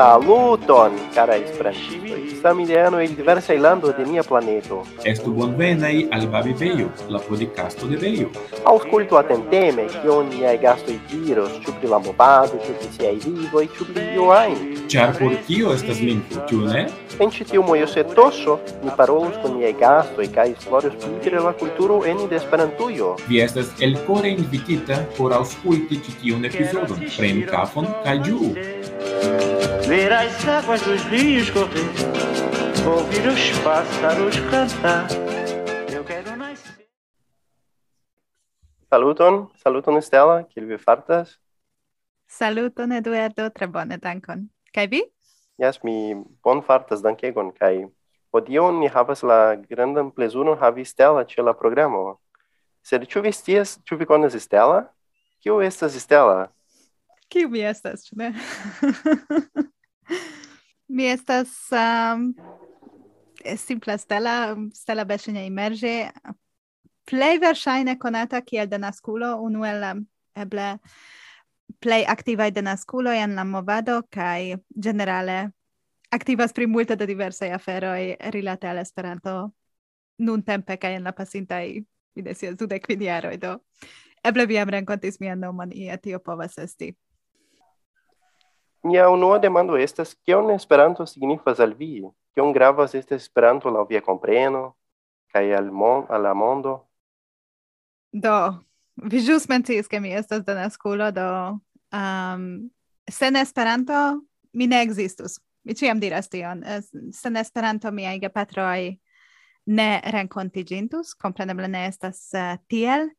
Saluton, 0.00 0.92
cara 1.14 1.36
esperantivi, 1.36 2.40
samideano 2.40 3.00
el 3.00 3.14
diversa 3.14 3.52
ilando 3.52 3.92
de 3.92 4.06
nia 4.06 4.22
planeto. 4.22 4.82
Estu 5.04 5.30
bonvenai 5.30 6.08
al 6.10 6.26
Babi 6.26 6.54
Veio, 6.54 6.88
la 7.10 7.18
podcasto 7.18 7.86
de 7.86 7.96
Veio. 7.96 8.30
Ausculto 8.64 9.18
atenteme 9.18 9.90
cion 9.90 10.30
niai 10.30 10.56
gasto 10.56 10.90
diros, 11.10 11.52
ciu 11.60 11.74
pri 11.74 11.88
la 11.90 11.98
movado, 11.98 12.56
ciu 12.64 12.72
pri 12.80 12.88
siai 12.96 13.18
vivoi, 13.20 13.68
ciu 13.76 13.84
pri 13.92 14.14
io 14.14 14.30
ain. 14.32 14.88
Char 14.88 15.12
por 15.18 15.36
tio 15.46 15.74
estas 15.74 16.00
lingvo, 16.00 16.46
ciu 16.48 16.64
ne? 16.64 16.88
En 17.20 17.28
ĉi 17.28 17.44
tiu 17.52 17.62
mojosetoso 17.62 18.56
ni 18.80 18.96
parolus 18.96 19.36
kun 19.44 19.58
niaj 19.58 19.76
gastoj 19.84 20.30
kaj 20.32 20.48
esploros 20.56 20.96
pli 20.96 21.36
la 21.36 21.52
kulturo 21.52 22.00
ene 22.06 22.24
de 22.26 22.40
Esperantujo. 22.40 23.18
Vi 23.28 23.44
estas 23.44 23.68
elkore 23.84 24.32
invitita 24.32 25.04
por 25.18 25.36
aŭskulti 25.36 26.00
ĉi 26.00 26.18
tiun 26.22 26.48
epizodon. 26.48 27.04
Prenu 27.18 27.44
kafon 27.52 27.92
kaj 28.00 28.20
ĝuu! 28.24 29.49
ver 29.90 30.12
as 30.12 30.46
águas 30.46 30.80
dos 30.82 31.02
rios 31.06 31.50
correr, 31.50 31.90
ouvir 32.86 33.26
os 33.26 33.58
pássaros 33.64 34.36
cantar. 34.48 35.08
Eu 35.92 36.04
quero 36.04 36.36
nascer. 36.36 36.86
Saluton, 38.88 39.50
saluton 39.56 39.98
Estela, 39.98 40.44
kiel 40.44 40.68
vi 40.68 40.78
fartas? 40.78 41.40
Saluton 42.28 42.92
Eduardo, 42.92 43.50
tre 43.50 43.66
bone 43.66 43.98
dankon. 43.98 44.48
Kaj 44.72 44.86
vi? 44.86 45.02
Yes, 45.58 45.82
mi 45.82 46.14
bon 46.44 46.62
fartas 46.62 47.02
dankegon 47.02 47.50
kaj 47.50 47.90
hodiaŭ 48.30 48.70
ni 48.78 48.86
havas 48.86 49.24
la 49.26 49.56
grandan 49.56 50.14
plezuron 50.14 50.54
havi 50.62 50.84
Stella 50.84 51.26
ĉe 51.26 51.42
la 51.42 51.52
programo. 51.52 52.20
Sed 52.86 53.10
ĉu 53.10 53.26
vi 53.26 53.34
scias, 53.34 53.80
ĉu 53.82 53.98
vi 53.98 54.06
konas 54.06 54.38
Stella? 54.38 54.86
Kiu 55.42 55.58
estas 55.58 55.98
Stella? 55.98 56.46
Kiu 57.26 57.50
mi 57.50 57.66
estas, 57.66 58.06
ĉu 58.06 58.22
ne? 58.22 58.30
Mi 60.90 61.06
estas 61.06 61.50
um, 61.70 62.34
simpla 63.56 63.98
Stella, 63.98 64.56
Stella 64.74 65.04
Bescegna 65.06 65.44
Immerge, 65.46 66.10
plej 67.06 67.38
verŝajne 67.42 67.94
konata 67.98 68.40
kiel 68.42 68.66
denaskulo, 68.70 69.36
unu 69.44 69.64
el 69.64 69.78
la 69.84 69.94
eble 70.34 70.66
plej 71.80 72.04
aktivaj 72.08 72.50
denaskuloj 72.50 73.16
en 73.22 73.36
la 73.38 73.44
movado 73.44 74.00
kaj 74.10 74.56
ĝenerale 74.74 75.38
aktivas 76.10 76.52
pri 76.52 76.66
multe 76.66 76.96
da 76.96 77.06
diversaj 77.06 77.52
aferoj 77.54 78.16
rilate 78.34 78.68
al 78.68 78.82
Esperanto 78.82 79.52
nuntempe 80.18 80.76
kaj 80.76 80.96
en 80.98 81.06
la 81.06 81.12
pasintaj 81.12 81.64
mi 82.14 82.22
decias 82.22 82.56
dudek 82.58 82.84
kvin 82.86 83.02
jaroj 83.06 83.36
do 83.38 83.54
eble 84.24 84.46
vi 84.46 84.58
jam 84.58 84.68
renkontis 84.68 85.20
mian 85.20 85.40
nomon 85.40 85.72
ie 85.72 85.96
tio 85.96 86.18
povas 86.18 86.58
esti. 86.58 86.94
Mia 88.82 89.10
unua 89.12 89.38
demando 89.38 89.76
estas, 89.76 90.14
kion 90.24 90.50
Esperanto 90.54 91.04
signifas 91.06 91.60
al 91.60 91.74
vi? 91.76 92.00
Kion 92.34 92.52
gravas 92.52 92.94
este 92.94 93.14
Esperanto 93.14 93.68
laŭ 93.68 93.84
via 93.88 94.00
kompreno 94.00 94.70
kaj 95.32 95.52
al 95.58 95.70
mon 95.70 96.06
al 96.08 96.22
la 96.22 96.32
mondo? 96.34 96.78
Do, 98.12 98.62
vi 98.96 99.20
ĵus 99.22 99.46
menciis 99.48 99.88
ke 99.88 100.00
mi 100.00 100.14
estas 100.16 100.42
denaskulo, 100.46 101.10
do 101.12 101.28
um, 101.92 102.70
sen 103.10 103.36
Esperanto 103.36 104.20
mi 104.52 104.66
ne 104.66 104.82
ekzistus. 104.82 105.38
Mi 105.62 105.76
ĉiam 105.76 106.00
diras 106.00 106.30
tion. 106.32 106.64
Sen 107.12 107.36
Esperanto 107.36 107.92
miaj 107.92 108.16
gepatroj 108.22 108.96
ne 109.70 109.90
renkontiĝintus, 110.16 111.12
kompreneble 111.20 111.68
ne 111.68 111.84
estas 111.90 112.30
uh, 112.32 112.56
tiel, 112.66 113.10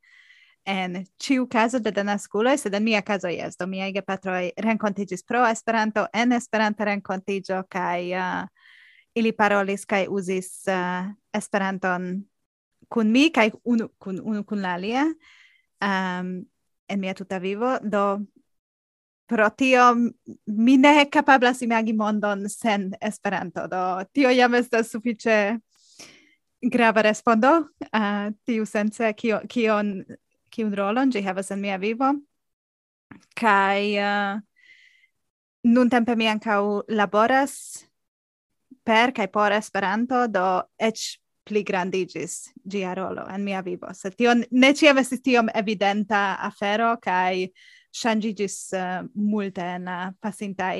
en 0.66 1.06
ciu 1.17 1.48
caso 1.48 1.80
de 1.80 1.92
denasculoi, 1.92 2.58
sed 2.58 2.73
en 2.73 2.84
mia 2.84 3.02
caso 3.02 3.30
yes, 3.30 3.58
do 3.58 3.67
miei 3.67 3.94
gepatroi 3.94 4.52
rencontigis 4.58 5.23
pro 5.23 5.45
Esperanto, 5.48 6.08
en 6.14 6.31
Esperanta 6.31 6.86
rencontigio, 6.86 7.64
kai 7.70 8.14
uh, 8.14 8.44
eh, 8.44 8.48
ili 9.16 9.31
parolis, 9.34 9.86
kai 9.86 10.08
usis 10.08 10.64
uh, 10.68 10.73
eh, 10.73 11.14
Esperanton 11.34 12.23
kun 12.92 13.12
mi, 13.12 13.30
kai 13.31 13.52
unu 13.64 13.90
kun, 14.00 14.19
unu 14.22 14.44
kun 14.44 14.62
l'alia, 14.62 15.06
um, 15.06 15.88
ehm, 15.88 16.31
en 16.90 17.00
mia 17.00 17.13
tuta 17.13 17.40
vivo, 17.40 17.78
do 17.81 18.19
pro 19.31 19.50
tio 19.50 19.96
mi 20.46 20.78
ne 20.78 21.06
capablas 21.09 21.62
imagi 21.62 21.94
mondon 21.94 22.50
sen 22.50 22.91
Esperanto, 23.02 23.68
do 23.68 24.03
tio 24.13 24.30
jam 24.30 24.56
estas 24.56 24.91
sufiĉe 24.91 25.38
grava 26.62 27.02
respondo 27.02 27.53
eh, 27.80 28.00
uh, 28.00 28.34
tiu 28.46 28.66
sense 28.66 29.13
kio, 29.13 29.40
kion 29.50 30.03
kiun 30.51 30.73
rolon 30.78 31.12
ĝi 31.12 31.23
havas 31.25 31.51
en 31.56 31.62
mia 31.63 31.78
vivo 31.81 32.12
kaj 33.39 33.79
uh, 34.00 34.41
nuntempe 35.63 36.16
mi 36.16 36.28
ankaŭ 36.31 36.62
laboras 36.89 37.56
per 38.84 39.13
kaj 39.13 39.28
por 39.31 39.53
Esperanto 39.53 40.25
do 40.28 40.45
eĉ 40.79 41.03
pli 41.47 41.63
grandiĝis 41.66 42.35
ĝia 42.69 42.94
rolo 42.95 43.25
en 43.34 43.44
mia 43.44 43.62
vivo. 43.66 43.89
Se 43.97 44.12
tio 44.13 44.34
ne 44.35 44.73
ĉiam 44.78 45.00
estis 45.01 45.23
tiom 45.25 45.50
evidenta 45.56 46.38
afero 46.47 46.94
kaj 47.01 47.47
ŝanĝiĝis 48.01 48.57
uh, 48.78 49.00
multe 49.13 49.66
en 49.78 49.89
la 49.89 50.01
pasintaj 50.22 50.75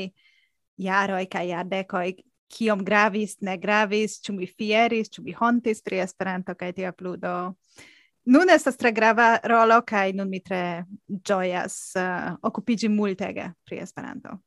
jaroj 0.82 1.26
kaj 1.30 1.48
jardekoj 1.50 2.12
kiom 2.52 2.84
gravis, 2.84 3.38
ne 3.42 3.56
gravis, 3.58 4.18
ĉu 4.24 4.36
mi 4.36 4.48
fieris, 4.48 5.10
ĉu 5.12 5.24
mi 5.24 5.36
hontis 5.38 5.82
pri 5.82 6.02
Esperanto 6.04 6.56
kaj 6.56 6.72
tia 6.80 6.92
plu 6.92 7.16
do 7.18 7.36
nun 8.26 8.50
estas 8.50 8.78
tre 8.78 8.92
grava 8.92 9.40
rolo 9.44 9.82
kaj 9.82 10.14
nun 10.14 10.30
mi 10.30 10.40
tre 10.44 10.84
ĝojas 11.08 11.78
uh, 11.96 12.02
eh, 12.02 12.32
okupiĝi 12.42 12.90
multege 12.90 13.52
pri 13.66 13.82
Esperanto. 13.82 14.38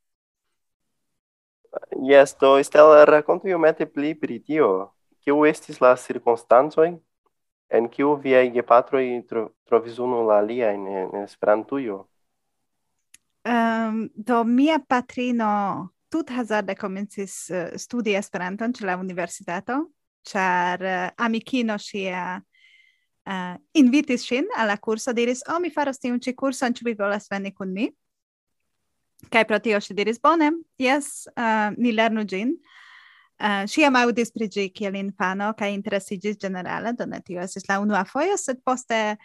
Yes, 1.99 2.37
do 2.41 2.63
Stella 2.63 3.05
rakontu 3.05 3.49
iomete 3.49 3.87
pli 3.87 4.15
pri 4.15 4.39
tio. 4.39 4.93
Kiu 5.25 5.45
estis 5.49 5.81
la 5.81 5.97
cirkonstancoj 5.97 6.93
en 7.75 7.89
kiu 7.91 8.15
viaj 8.23 8.51
gepatroj 8.55 9.07
tro 9.29 9.49
trovis 9.65 9.99
unu 9.99 10.23
la 10.29 10.39
aliajn 10.43 10.87
en, 10.87 11.09
en 11.17 11.25
Esperantujo? 11.25 12.05
Um, 13.45 14.09
do 14.15 14.45
mia 14.45 14.79
patrino 14.89 15.91
tut 16.09 16.31
hazarde 16.31 16.77
komencis 16.79 17.51
uh, 17.51 17.75
studi 17.77 18.15
Esperanton 18.15 18.73
ĉe 18.73 18.87
la 18.87 18.97
universitato, 19.01 19.81
ĉar 20.29 20.85
uh, 20.85 21.09
amikino 21.27 21.77
ŝia 21.81 22.39
uh, 23.27 23.57
invitis 23.75 24.25
ŝin 24.27 24.49
al 24.57 24.69
la 24.69 24.77
kurso, 24.77 25.13
diris, 25.13 25.43
"Oh, 25.49 25.59
mi 25.61 25.71
faros 25.71 25.99
tiun 25.99 26.21
ĉi 26.21 26.35
kurson, 26.35 26.75
ĉu 26.75 26.85
vi 26.85 26.95
volas 26.99 27.29
veni 27.31 27.53
kun 27.53 27.73
mi?" 27.73 27.91
Kaj 29.31 29.45
pro 29.49 29.59
tio 29.59 29.81
ŝi 29.81 29.95
diris, 29.95 30.21
"Bone, 30.21 30.51
jes, 30.79 31.27
uh, 31.37 31.71
ni 31.77 31.93
lernu 31.93 32.25
ĝin." 32.25 32.57
Uh, 33.41 33.65
ŝi 33.67 33.83
jam 33.83 33.97
aŭdis 33.99 34.31
pri 34.31 34.49
ĝi 34.49 34.69
kiel 34.73 34.95
infano 34.95 35.53
kaj 35.59 35.73
interesiĝis 35.75 36.37
ĝenerale, 36.39 36.93
do 36.97 37.07
ne 37.07 37.21
tio 37.21 37.41
estis 37.41 37.69
la 37.69 37.81
unua 37.81 38.05
fojo, 38.05 38.37
sed 38.37 38.63
poste 38.65 39.17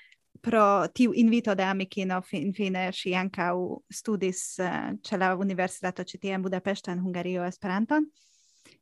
pro 0.42 0.88
tiu 0.94 1.14
invito 1.14 1.54
de 1.56 1.64
amikino 1.64 2.22
finfine 2.22 2.90
ŝi 2.92 3.14
ankaŭ 3.14 3.54
studis 3.92 4.58
uh, 4.60 4.96
ĉe 5.04 5.18
la 5.18 5.36
universitato 5.36 6.04
ĉi 6.04 6.18
tie 6.18 6.34
en 6.34 6.42
Budapeŝto 6.42 6.92
en 6.92 7.00
Hungario 7.04 7.44
Esperanton 7.44 8.08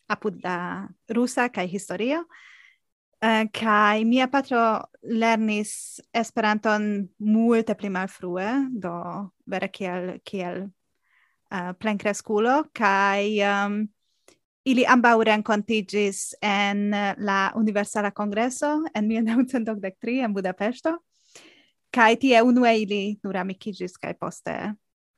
apud 0.07 0.39
la 0.43 0.87
rusa 1.09 1.49
kaj 1.49 1.67
historio. 1.67 2.23
Eh, 3.17 3.41
uh, 3.43 3.49
kai 3.49 4.03
mia 4.05 4.27
patro 4.27 4.89
lernis 5.01 5.99
Esperanton 6.13 7.09
multe 7.17 7.73
pli 7.73 7.89
malfrue, 7.89 8.45
do 8.69 8.91
vere 9.45 9.69
kiel 9.73 10.19
kiel 10.23 10.67
eh, 11.49 11.57
uh, 11.57 11.73
plenkreskulo 11.73 12.67
kai 12.73 13.41
um, 13.41 13.79
ehm, 13.81 13.87
ili 14.67 14.85
ambaŭ 14.85 15.15
renkontiĝis 15.31 16.35
en 16.45 16.93
eh, 16.93 17.15
la 17.17 17.51
Universala 17.55 18.11
Kongreso 18.11 18.83
en 18.93 19.09
1993 19.09 20.21
en 20.23 20.33
Budapeŝto. 20.33 20.97
Kai 21.89 22.15
tie 22.21 22.41
unue 22.43 22.73
ili 22.83 23.03
nur 23.23 23.37
amikiĝis 23.37 23.97
kaj 23.97 24.13
poste 24.19 24.57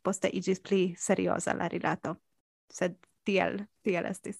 poste 0.01 0.29
iĝis 0.31 0.61
pli 0.63 0.93
serioza 0.97 1.53
la 1.53 1.67
rilato. 1.67 2.15
Sed 2.71 2.95
tiel 3.25 3.59
tiel 3.83 4.05
estis. 4.07 4.39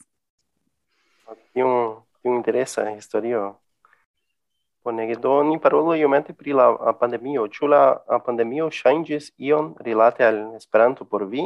Tion 1.54 2.09
più 2.22 2.36
interesa 2.36 2.90
historio. 2.90 3.62
Bonege, 4.82 5.16
do 5.20 5.42
ni 5.44 5.60
parolu 5.60 5.94
iomete 5.94 6.34
pri 6.34 6.54
la 6.56 6.94
pandemio. 7.00 7.48
Ĉu 7.48 7.68
la 7.68 7.82
pandemio 8.26 8.70
ŝanĝis 8.72 9.34
ion 9.38 9.74
rilate 9.84 10.24
al 10.24 10.40
Esperanto 10.56 11.06
por 11.06 11.28
vi? 11.28 11.44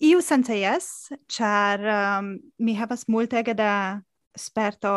Iu 0.00 0.20
sence 0.24 0.56
jes, 0.56 1.12
ĉar 1.30 1.84
um, 1.84 2.30
mi 2.58 2.74
havas 2.74 3.06
multege 3.08 3.54
da 3.54 4.00
sperto 4.34 4.94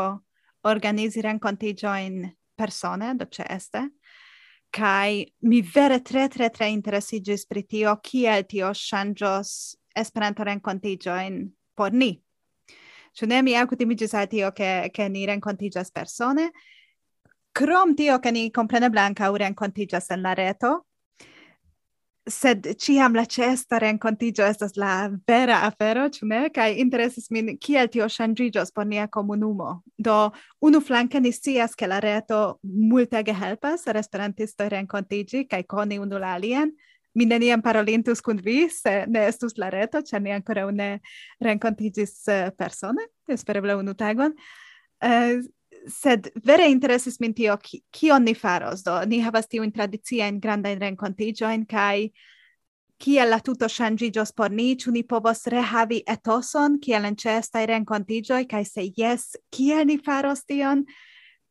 organizi 0.63 1.21
renkontiĝojn 1.21 2.23
persone, 2.57 3.13
do 3.19 3.27
ĉeeste, 3.27 3.83
kaj 4.73 5.25
mi 5.45 5.61
vere 5.61 5.99
tre 6.01 6.27
tre 6.31 6.49
tre 6.49 6.71
interesiĝis 6.73 7.45
pri 7.45 7.63
tio 7.69 7.97
kiel 8.01 8.47
tio 8.49 8.73
ŝanĝos 8.73 9.77
Esperanto 9.93 10.47
renkontiĝojn 10.47 11.35
por 11.77 11.93
ni. 11.93 12.15
Ĉu 13.13 13.29
ne 13.29 13.41
mi 13.45 13.57
alkutimiĝis 13.57 14.15
al 14.17 14.29
tio, 14.31 14.49
ke, 14.55 14.89
ke 14.93 15.09
ni 15.09 15.27
renkontiĝas 15.29 15.93
persone, 15.93 16.49
krom 17.53 17.93
tio, 17.95 18.17
ke 18.19 18.31
ni 18.33 18.49
kompreneble 18.51 19.01
ankaŭ 19.03 19.29
renkontiĝas 19.45 20.09
en 20.15 20.25
la 20.25 20.33
reto, 20.37 20.79
sed 22.29 22.67
ciam 22.79 23.15
la 23.15 23.25
cesta 23.25 23.77
rencontigio 23.77 24.45
estas 24.47 24.77
la 24.79 25.09
vera 25.27 25.59
afero, 25.67 26.07
ĉu 26.09 26.25
ne? 26.27 26.45
Kaj 26.55 26.69
interesis 26.79 27.29
min 27.35 27.57
kiel 27.59 27.89
tio 27.91 28.07
ŝanĝiĝos 28.07 28.71
por 28.75 28.87
nia 28.87 29.07
komunumo. 29.11 29.81
Do, 29.97 30.31
unu 30.63 30.79
flanke 30.81 31.19
ni 31.19 31.33
scias, 31.35 31.75
ke 31.75 31.87
la 31.87 31.99
reto 31.99 32.59
multege 32.63 33.35
helpas 33.35 33.87
al 33.87 33.99
esperantistoj 33.99 34.69
renkontiĝi 34.77 35.45
kaj 35.51 35.63
koni 35.67 35.99
unu 35.99 36.19
la 36.19 36.33
alian, 36.39 36.71
mi 37.13 37.27
neniam 37.29 37.61
parolintus 37.61 38.21
kun 38.21 38.39
vi, 38.41 38.67
se 38.69 39.03
ne 39.07 39.27
estus 39.29 39.57
la 39.61 39.69
reto, 39.73 40.01
ĉar 40.01 40.21
ni 40.21 40.33
ankoraŭ 40.33 40.69
ne 40.73 40.89
renkontiĝis 41.43 42.15
eh, 42.33 42.45
persone, 42.57 43.05
espereble 43.29 43.75
unu 43.79 43.93
tagon. 43.97 44.33
Uh, 45.03 45.43
sed 45.89 46.29
vere 46.45 46.67
interesis 46.71 47.19
min 47.19 47.33
tio, 47.35 47.55
ki, 47.57 47.81
kion 47.91 48.23
ni 48.23 48.33
faros, 48.35 48.83
do 48.85 48.95
ni 49.09 49.19
havas 49.23 49.49
tiujn 49.51 49.73
tradiciajn 49.75 50.39
grandajn 50.43 50.79
renkontiĝojn 50.83 51.65
kai 51.69 52.11
kiel 53.03 53.33
la 53.33 53.39
tuto 53.43 53.67
ŝanĝiĝos 53.67 54.31
por 54.37 54.51
ni, 54.51 54.73
ĉu 54.79 54.93
ni 54.95 55.03
povos 55.03 55.47
rehavi 55.51 56.03
etoson 56.07 56.77
kiel 56.83 57.09
en 57.09 57.17
ĉeestaj 57.19 57.65
renkontiĝoj 57.73 58.45
kai 58.51 58.63
se 58.67 58.85
yes, 58.95 59.33
kiel 59.51 59.87
ni 59.89 59.99
faros 59.99 60.45
tion? 60.47 60.85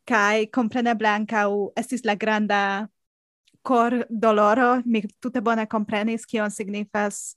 Kai 0.09 0.49
kompreneble 0.51 1.11
ankaŭ 1.11 1.49
estis 1.79 2.07
la 2.09 2.17
granda 2.19 2.89
cor 3.63 4.05
doloro, 4.11 4.83
mi 4.85 5.03
tute 5.21 5.41
bone 5.41 5.67
comprenis 5.67 6.27
kion 6.27 6.51
signifas 6.51 7.37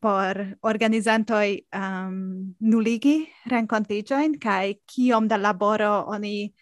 por 0.00 0.38
organizantoj 0.62 1.56
um, 1.74 2.54
nuligi 2.60 3.24
renkontiĝojn 3.48 4.36
kai 4.40 4.76
kiom 4.86 5.28
da 5.28 5.38
laboro 5.40 6.04
oni 6.12 6.52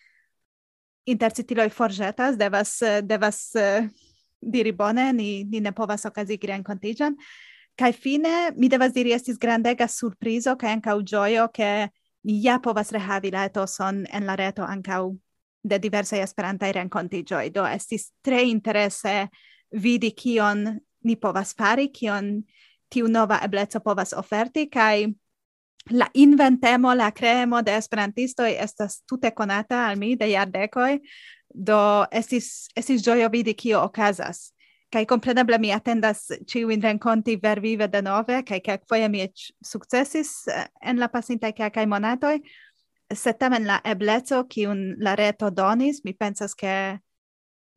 intercitiloj 1.10 1.68
forgetas 1.74 2.38
devas 2.38 2.78
devas 3.02 3.40
uh, 3.58 3.88
diri 4.44 4.72
bone 4.72 5.12
ni 5.12 5.44
ni 5.44 5.60
ne 5.60 5.72
povas 5.72 6.04
okazigi 6.06 6.46
renkontiĝon. 6.52 7.16
Kai 7.76 7.92
fine 7.92 8.52
mi 8.56 8.68
devas 8.68 8.92
diri 8.94 9.12
estis 9.12 9.38
grandega 9.40 9.88
surprizo 9.88 10.54
kaj 10.56 10.76
ankaŭ 10.78 11.00
gioio 11.02 11.48
ke 11.52 11.88
ni 12.24 12.40
ja 12.44 12.58
povas 12.62 12.92
rehavi 12.92 13.32
la 13.34 13.44
etoson 13.50 14.04
en 14.12 14.26
la 14.26 14.36
reto 14.36 14.62
ankaŭ 14.62 15.10
de 15.64 15.78
diversaj 15.80 16.22
esperantaj 16.22 16.72
renkontiĝoj. 16.78 17.48
Do 17.54 17.64
estis 17.66 18.10
tre 18.22 18.44
interesse 18.50 19.28
vidi 19.72 20.12
kion 20.14 20.66
ni 21.04 21.16
povas 21.16 21.54
fari, 21.56 21.88
kion 21.92 22.36
tiu 22.92 23.08
nova 23.08 23.40
ebleco 23.44 23.80
povas 23.80 24.12
oferti, 24.16 24.68
kai 24.70 25.08
la 25.90 26.08
inventemo, 26.14 26.94
la 26.94 27.10
creemo 27.10 27.62
de 27.62 27.76
esperantisto 27.76 28.44
estas 28.44 29.02
tute 29.08 29.30
konata 29.30 29.86
al 29.88 29.96
mi 29.96 30.14
de 30.16 30.30
jardekoj, 30.30 30.98
do 31.54 32.06
estis, 32.12 32.68
estis 32.76 33.02
gioio 33.04 33.28
vidi 33.28 33.54
kio 33.54 33.82
okazas. 33.84 34.50
Kaj 34.92 35.04
kompreneble 35.10 35.58
mi 35.58 35.72
atendas 35.74 36.28
ĉiujn 36.46 36.82
renkonti 36.82 37.36
vervive 37.42 37.88
denove, 37.90 38.42
kaj 38.46 38.60
kelkfoje 38.62 39.08
mi 39.10 39.24
eĉ 39.24 39.48
sukcesis 39.64 40.46
eh, 40.48 40.68
en 40.82 41.02
la 41.02 41.08
pasintaj 41.10 41.52
kelkaj 41.52 41.86
monatoj, 41.90 42.38
se 43.14 43.32
tamen 43.32 43.66
la 43.66 43.80
ebleco 43.84 44.44
kiun 44.48 44.96
la 44.98 45.14
reto 45.14 45.50
donis, 45.50 46.02
mi 46.04 46.14
pensas 46.14 46.54
ke 46.54 46.98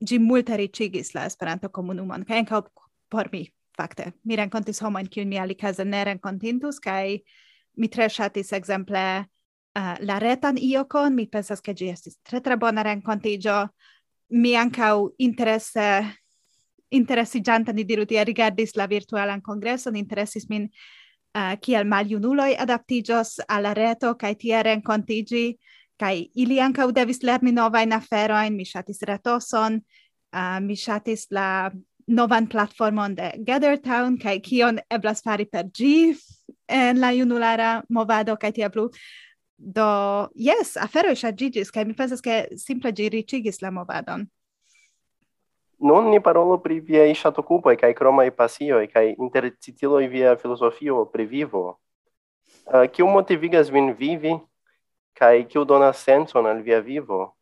ĝi 0.04 0.20
multe 0.22 0.58
riĉigis 0.58 1.14
la 1.16 1.26
Esperanto 1.26 1.70
komunumon 1.70 2.26
kaj 2.26 2.44
ankaŭ 2.44 2.62
por 3.10 3.30
mi 3.32 3.48
fakte. 3.78 4.12
Mi 4.24 4.36
renkontis 4.36 4.82
homojn 4.82 5.08
kiun 5.08 5.30
mi 5.30 5.40
alikaze 5.40 5.86
ne 5.86 6.04
renkontintus 6.12 6.80
kaj 6.84 7.18
mi 7.78 7.88
tre 7.88 8.10
ŝatis 8.10 8.54
ekzemple 8.58 9.04
uh, 9.22 9.96
la 10.02 10.20
retan 10.20 10.58
iokon, 10.58 11.16
mi 11.16 11.28
pensas 11.30 11.62
ke 11.62 11.74
ĝi 11.74 11.92
estis 11.94 12.20
tre 12.24 12.42
tre 12.42 12.58
bona 12.58 12.84
renkontiĝo. 12.84 13.68
Mi 14.30 14.58
ankaŭ 14.60 15.08
interese 15.24 15.90
interesiĝanta 16.92 17.74
ni 17.76 17.84
diru 17.84 18.06
tie 18.08 18.24
rigardis 18.24 18.76
la 18.76 18.88
virtualan 18.88 19.42
kongreson, 19.44 19.96
interesis 19.96 20.48
min 20.50 20.70
uh, 21.36 21.56
kiel 21.62 21.88
maljunuloj 21.88 22.54
adaptiĝos 22.64 23.40
al 23.48 23.68
la 23.68 23.74
reto 23.78 24.14
kaj 24.20 24.34
tie 24.44 24.64
renkontiĝi 24.64 25.46
kaj 25.98 26.14
ili 26.38 26.60
ankaŭ 26.62 26.92
devis 26.94 27.24
lerni 27.24 27.52
novajn 27.52 27.94
aferojn. 27.98 28.56
Mi 28.56 28.66
ŝatis 28.66 29.02
retoson, 29.10 29.82
uh, 30.36 30.58
mi 30.62 30.78
ŝatis 30.78 31.28
la 31.32 31.72
novan 32.08 32.48
platformon 32.48 33.16
de 33.16 33.32
Gathertown 33.44 34.18
kai 34.22 34.40
kion 34.40 34.80
eblas 34.90 35.22
fari 35.26 35.46
per 35.46 35.66
G 35.76 36.14
en 36.68 37.00
la 37.00 37.12
junulara 37.12 37.82
movado 37.90 38.38
kai 38.38 38.52
tia 38.52 38.70
plu. 38.70 38.88
Do, 39.58 40.30
yes, 40.38 40.76
aferoj 40.78 41.16
ŝanĝiĝis 41.18 41.72
kai 41.74 41.84
mi 41.90 41.96
pensas 41.98 42.22
ke 42.22 42.46
simple 42.62 42.92
gi 42.94 43.10
riĉigis 43.10 43.62
la 43.64 43.72
movadon 43.74 44.28
non 45.80 46.10
ni 46.10 46.20
parolo 46.20 46.58
pri 46.62 46.80
viaj 46.82 47.14
ŝatokupoj 47.22 47.78
kaj 47.78 47.94
kromaj 47.94 48.32
pasioj 48.36 48.88
kai 48.92 49.16
intercitilo 49.18 49.98
via 50.10 50.38
filosofio 50.38 51.06
pri 51.06 51.26
vivo. 51.26 51.80
Eh, 52.68 52.84
uh, 52.84 52.92
kiu 52.92 53.08
motivigas 53.08 53.70
vin 53.70 53.94
vivi 53.94 54.38
kai 55.14 55.46
kiu 55.50 55.66
donas 55.66 56.04
sencon 56.04 56.46
al 56.46 56.62
via 56.62 56.82
vivo? 56.82 57.36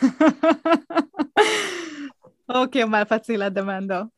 ok, 2.62 2.84
malfacila 2.86 3.50
demando. 3.50 4.08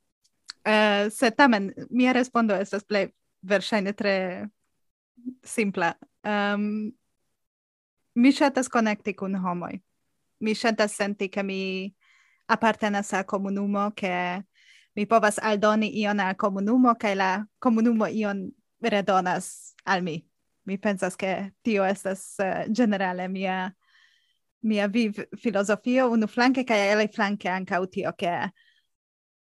Uh, 0.67 1.11
se 1.11 1.31
tamen, 1.31 1.73
mia 1.91 2.13
respondo 2.13 2.55
estas 2.55 2.85
plej 2.85 3.09
verŝajne 3.43 3.93
tre 3.93 4.49
simpla. 5.45 5.95
Um, 6.27 6.93
mi 8.15 8.33
ŝatas 8.33 8.69
konekti 8.69 9.15
kun 9.15 9.35
homoj. 9.39 9.79
Mi 10.41 10.55
ŝatas 10.55 10.97
senti, 10.97 11.29
ke 11.29 11.43
mi 11.43 11.95
apartenas 12.49 13.13
al 13.15 13.25
komunumo, 13.25 13.91
ke 13.97 14.43
mi 14.97 15.07
povas 15.07 15.39
aldoni 15.43 15.91
ion 16.01 16.21
al 16.21 16.35
komunumo, 16.35 16.95
kaj 16.95 17.15
la 17.15 17.31
komunumo 17.59 18.07
ion 18.07 18.47
redonas 18.83 19.75
al 19.85 20.03
mi. 20.03 20.23
Mi 20.67 20.79
pensas, 20.79 21.17
ke 21.17 21.53
tio 21.63 21.85
estas 21.87 22.35
uh, 22.43 22.65
generale 22.75 23.29
mia 23.29 23.73
mia 24.67 24.87
viv 24.87 25.21
filosofio 25.43 26.09
unu 26.11 26.27
flanke 26.27 26.65
kaj 26.65 26.81
ele 26.93 27.09
flanke 27.15 27.49
ankaŭ 27.49 27.85
tio 27.93 28.13
ke 28.19 28.33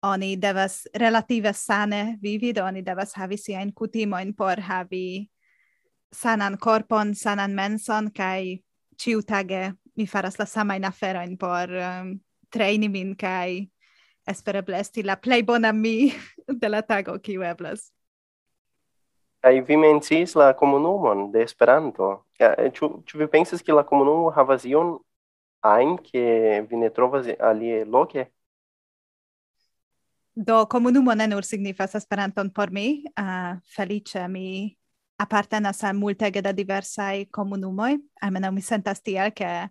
oni 0.02 0.36
devas 0.36 0.88
relative 0.98 1.54
sane 1.54 2.18
vivi, 2.22 2.54
do 2.54 2.64
oni 2.66 2.82
devas 2.82 3.14
havi 3.14 3.38
siajn 3.38 3.72
kutimojn 3.74 4.34
por 4.34 4.62
havi 4.62 5.30
sanan 6.12 6.58
korpon, 6.58 7.14
sanan 7.16 7.54
menson 7.54 8.10
kaj 8.10 8.58
ĉiutage 8.98 9.72
mi 9.96 10.08
faras 10.08 10.40
la 10.40 10.46
samajn 10.46 10.86
aferojn 10.90 11.38
por 11.38 11.70
um, 11.70 12.16
trejni 12.52 12.90
min 12.90 13.16
kaj 13.16 13.66
espereble 14.28 14.80
esti 14.80 15.04
la 15.04 15.16
plej 15.16 15.42
bona 15.48 15.72
mi 15.72 16.12
de 16.62 16.70
la 16.70 16.82
tago 16.82 17.18
kiu 17.20 17.44
eblas. 17.44 17.92
Kai 19.42 19.62
vi 19.66 19.78
mencis 19.78 20.36
la 20.36 20.52
komunumon 20.54 21.32
de 21.34 21.42
Esperanto. 21.42 22.12
Ĉu 22.40 22.90
ĉu 23.10 23.18
vi 23.18 23.28
pensas 23.28 23.64
ke 23.66 23.74
la 23.74 23.82
komunumo 23.84 24.30
havas 24.36 24.68
ion 24.70 25.00
ajn 25.66 25.98
ke 25.98 26.62
vi 26.70 26.78
ne 26.78 26.90
trovas 26.94 27.26
alie 27.40 27.86
loke? 27.86 28.28
Do 30.36 30.66
komunumo 30.66 31.16
ne 31.18 31.28
nur 31.28 31.44
signifas 31.44 31.96
Esperanton 31.96 32.50
por 32.54 32.72
mi, 32.72 33.04
uh, 33.20 33.58
felice 33.76 34.28
mi 34.28 34.78
apartenas 35.18 35.84
al 35.84 35.98
multege 35.98 36.42
da 36.42 36.54
diversaj 36.54 37.26
komunumoj, 37.32 37.98
almenaŭ 38.22 38.52
mi 38.54 38.62
sentas 38.62 39.02
tiel, 39.02 39.30
ke 39.36 39.70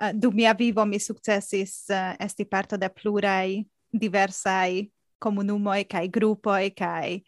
uh, 0.00 0.12
dum 0.12 0.34
mia 0.34 0.52
vivo 0.52 0.84
mi 0.84 0.98
sukcesis 0.98 1.88
uh, 1.90 1.96
eh, 1.96 2.16
esti 2.26 2.44
parto 2.44 2.76
de 2.76 2.88
pluraj 2.88 3.62
diversaj 3.92 4.88
komunumoj 5.18 5.84
kaj 5.88 6.08
grupoj 6.08 6.70
kaj 6.76 7.20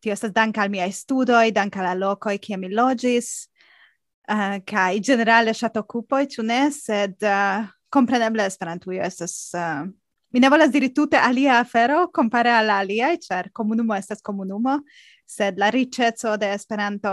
tio 0.00 0.12
estas 0.12 0.32
dank 0.32 0.58
al 0.58 0.68
miaj 0.68 0.92
studoj, 0.92 1.50
dank 1.52 1.76
al 1.76 1.88
la 1.88 1.94
lokoj 1.94 2.36
kie 2.38 2.56
mi 2.60 2.68
loĝis 2.68 3.48
uh, 4.28 4.36
eh, 4.36 4.60
generale 4.60 5.00
ĝenerale 5.00 5.54
ŝatokupoj, 5.54 6.26
ĉu 6.36 6.42
ne, 6.42 6.70
sed 6.72 7.16
uh, 7.24 7.64
kompreneble 7.88 8.44
Esperantujo 8.46 9.02
estas 9.04 9.52
uh, 9.56 9.84
mi 10.34 10.40
ne 10.40 10.50
volas 10.50 10.72
diri 10.74 10.90
tute 10.94 11.16
alia 11.16 11.60
afero 11.60 12.08
compare 12.10 12.50
al 12.50 12.70
alia, 12.70 13.12
ĉar 13.16 13.52
comunumo 13.54 13.94
estas 13.94 14.22
comunumo, 14.22 14.80
sed 15.26 15.58
la 15.58 15.70
riĉeco 15.70 16.36
de 16.36 16.52
Esperanto 16.56 17.12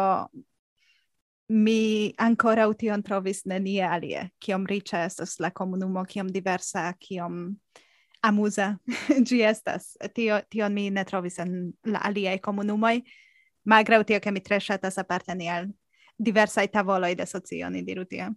mi 1.51 2.13
ancora 2.17 2.67
ution 2.67 3.01
trovis 3.03 3.43
nenie 3.46 3.84
alie, 3.84 4.29
kiom 4.39 4.63
riĉa 4.70 5.03
estas 5.10 5.36
la 5.43 5.50
comunumo, 5.51 6.05
kiom 6.08 6.29
diversa, 6.31 6.93
kiom 7.00 7.58
amusa 8.24 8.77
gi 9.27 9.41
estas. 9.51 9.98
Tio, 10.15 10.39
tion 10.50 10.74
mi 10.74 10.89
ne 10.89 11.03
trovis 11.03 11.41
en 11.43 11.74
la 11.84 12.00
aliaj 12.08 12.38
komunumoj, 12.46 13.01
malgraŭ 13.67 14.03
tio, 14.08 14.22
ke 14.24 14.31
mi 14.31 14.39
tre 14.39 14.62
ŝatas 14.63 15.01
aparteni 15.03 15.51
al 15.51 15.67
diversai 16.15 16.70
tavoloi 16.72 17.17
de 17.20 17.27
socio, 17.27 17.70
ni 17.70 17.84
diru 17.84 18.08
tia. 18.08 18.31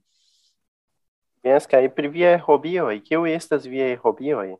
Yes, 1.44 1.68
kai 1.70 1.86
pri 1.92 2.10
vie 2.10 2.36
hobioi, 2.40 2.98
kiu 3.04 3.28
estas 3.30 3.68
vie 3.70 3.94
hobioi? 4.02 4.56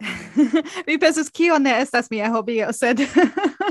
mi 0.86 0.96
pensus, 0.98 1.28
kio 1.28 1.58
ne 1.58 1.76
estas 1.82 2.08
mia 2.10 2.30
hobio, 2.32 2.72
sed 2.72 3.04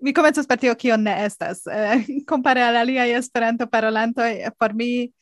mi 0.00 0.12
comencas 0.14 0.46
per 0.46 0.58
tio 0.58 0.74
kio 0.74 0.96
ne 0.96 1.14
estas. 1.24 1.66
Eh, 1.66 2.04
compare 2.30 2.62
al 2.62 2.76
aliai 2.76 3.12
esperanto 3.18 3.66
parolantoj, 3.66 4.32
por 4.58 4.74
mi 4.74 5.12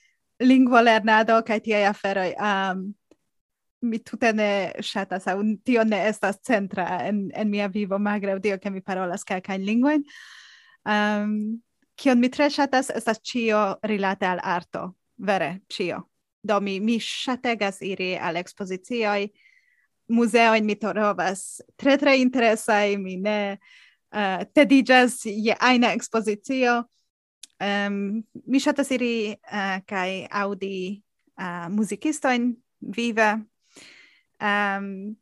lingvo 0.40 0.80
lernado 0.80 1.40
kaj 1.42 1.60
tiaj 1.64 1.86
aferoj 1.88 2.32
um, 2.36 2.82
mi 3.80 3.98
tute 4.04 4.32
ne 4.32 4.48
ŝatas 4.84 5.26
aŭ 5.30 5.36
tio 5.64 5.84
ne 5.84 6.02
estas 6.08 6.40
centra 6.44 6.86
en, 7.06 7.26
en 7.34 7.50
mia 7.50 7.68
vivo 7.72 7.98
malgraŭ 7.98 8.38
tio 8.42 8.58
ke 8.58 8.70
mi 8.70 8.82
parolas 8.82 9.24
kelkajn 9.24 9.64
lingvojn. 9.64 10.04
Um, 10.86 11.62
kion 11.96 12.20
mi 12.20 12.30
tre 12.32 12.50
ŝatas 12.52 12.90
estas 12.94 13.20
ĉio 13.24 13.62
rilate 13.88 14.28
al 14.28 14.40
arto, 14.42 14.90
vere 15.16 15.60
ĉio. 15.72 16.02
Do 16.46 16.60
mi, 16.60 16.78
mi 16.80 16.98
ŝategas 17.02 17.80
iri 17.82 18.14
al 18.22 18.36
ekspozicioj, 18.38 19.28
muzeojn 20.14 20.66
mi 20.66 20.76
trovas 20.78 21.60
tre 21.76 21.96
tre 21.98 22.18
interesaj, 22.22 22.96
mi 23.02 23.16
ne 23.18 23.56
Eh, 24.12 24.38
uh, 24.40 24.46
tedigas 24.52 25.24
je 25.24 25.56
aina 25.60 25.92
expositio. 25.92 26.84
Um, 27.60 28.22
mi 28.46 28.60
shatas 28.60 28.90
iri 28.90 29.32
eh, 29.32 29.36
uh, 29.52 29.84
kai 29.86 30.26
audi 30.30 31.02
uh, 31.38 31.44
eh, 31.44 31.68
musicistoin 31.68 32.54
vive. 32.80 33.46
Um, 34.40 35.16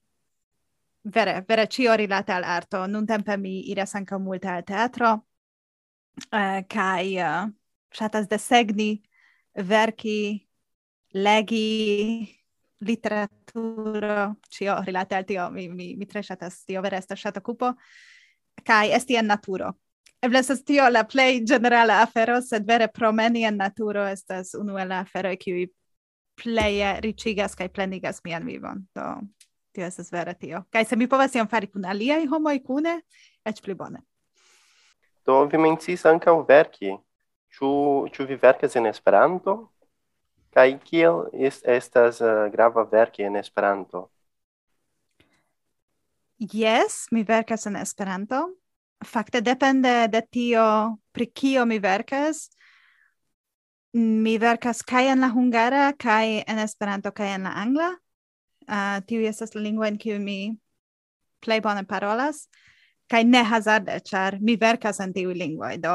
vere, 1.02 1.44
vere 1.48 1.66
cio 1.66 1.94
rilate 1.94 2.32
al 2.32 2.44
arto. 2.44 2.86
Nuntempe 2.86 3.36
mi 3.36 3.70
iras 3.70 3.94
anca 3.94 4.18
multe 4.18 4.48
al 4.48 4.64
teatro 4.64 5.24
uh, 6.32 6.62
kai 6.68 7.18
uh, 7.18 7.50
shatas 7.92 8.28
desegni, 8.28 9.02
verki, 9.54 10.48
legi, 11.12 12.28
literaturo, 12.80 14.36
cio 14.48 14.80
rilate 14.82 15.14
al 15.14 15.24
tio. 15.24 15.50
Mi, 15.50 15.68
mi, 15.68 15.94
mi 15.96 16.06
tre 16.06 16.22
shatas 16.22 16.64
tio, 16.64 16.82
vere 16.82 16.98
estas 16.98 17.20
ŝatokupo 17.20 17.74
kai 18.62 18.92
esti 18.92 19.16
en 19.16 19.26
naturo. 19.26 19.72
Eble 20.24 20.40
estas 20.40 20.62
tio 20.64 20.86
la 20.88 21.04
plej 21.04 21.42
ĝenerala 21.48 22.00
afero, 22.02 22.38
sed 22.40 22.64
vere 22.66 22.88
promeni 22.88 23.44
en 23.44 23.58
naturo 23.60 24.06
estas 24.08 24.54
unu 24.56 24.78
el 24.80 24.88
la 24.88 25.02
aferoj 25.04 25.34
kiuj 25.36 25.66
pleje 26.40 26.94
riĉigas 27.04 27.54
kaj 27.58 27.68
plenigas 27.68 28.22
mian 28.24 28.46
vivon. 28.46 28.86
Do 28.94 29.18
tio 29.74 29.86
estas 29.86 30.12
vere 30.12 30.34
tio. 30.34 30.62
Kaj 30.72 30.84
se 30.84 30.96
mi 30.96 31.08
povas 31.08 31.34
ion 31.34 31.48
fari 31.50 31.68
kun 31.70 31.84
aliaj 31.84 32.24
homoj 32.30 32.60
kune, 32.64 33.00
eĉ 33.44 33.60
pli 33.64 33.74
bone. 33.74 34.00
Do 35.26 35.42
vi 35.50 35.60
menciis 35.60 36.06
ankaŭ 36.06 36.38
verki. 36.48 36.96
Ĉu 37.54 37.68
ĉu 38.10 38.24
vi 38.26 38.36
verkas 38.42 38.74
en 38.76 38.88
Esperanto? 38.90 39.52
Kaj 40.54 40.72
kiel 40.86 41.20
est, 41.32 41.62
estas 41.66 42.18
uh, 42.22 42.48
grava 42.50 42.82
verki 42.90 43.22
en 43.28 43.36
Esperanto? 43.38 44.08
Yes, 46.38 47.06
mi 47.10 47.22
verkas 47.22 47.66
en 47.66 47.76
Esperanto. 47.76 48.58
Fakte 49.04 49.40
depende 49.40 50.08
de 50.08 50.20
tio 50.22 50.98
pri 51.12 51.26
kio 51.26 51.64
mi 51.66 51.78
verkas. 51.78 52.48
Mi 53.92 54.38
verkas 54.38 54.82
kaj 54.82 55.12
en 55.12 55.20
la 55.20 55.28
hungara, 55.30 55.92
kaj 55.92 56.42
en 56.46 56.58
Esperanto, 56.58 57.12
kaj 57.12 57.34
en 57.34 57.42
la 57.42 57.52
angla. 57.62 57.92
Uh, 58.66 58.98
tiu 59.06 59.20
estas 59.28 59.54
la 59.54 59.60
lingvo 59.62 59.84
en 59.84 59.98
kiu 59.98 60.18
mi 60.18 60.56
plej 61.40 61.60
bone 61.62 61.84
parolas. 61.86 62.48
Kaj 63.06 63.22
ne 63.24 63.44
hazarde, 63.44 64.00
ĉar 64.00 64.40
mi 64.40 64.56
verkas 64.56 64.98
en 65.00 65.12
tiu 65.14 65.30
lingvoj. 65.30 65.76
Do 65.78 65.94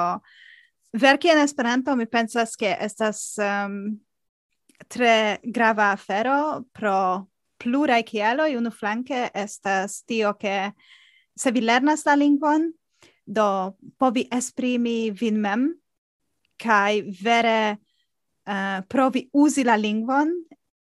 verki 0.94 1.34
en 1.34 1.44
Esperanto 1.44 1.96
mi 1.96 2.06
pensas 2.06 2.56
ke 2.56 2.78
estas 2.80 3.36
um, 3.44 4.00
tre 4.88 5.40
grava 5.44 5.92
afero 5.92 6.64
pro 6.72 7.28
plurae 7.60 8.04
kieloj. 8.08 8.56
Unu 8.58 8.72
flanke 8.72 9.28
estas 9.34 10.04
tio 10.08 10.34
ke 10.40 10.72
se 11.40 11.52
vi 11.52 11.62
lernas 11.62 12.06
la 12.06 12.16
lingvon, 12.16 12.72
do 13.26 13.78
povi 14.00 14.26
esprimi 14.34 15.12
vin 15.12 15.38
mem 15.40 15.70
kai 16.60 17.04
vere 17.24 17.60
eh, 17.70 18.52
uh, 18.52 18.82
provi 18.90 19.30
uzi 19.34 19.64
la 19.64 19.78
lingvon 19.78 20.34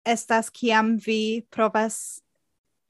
estas 0.07 0.51
kiam 0.51 0.95
vi 1.07 1.43
provas 1.51 2.21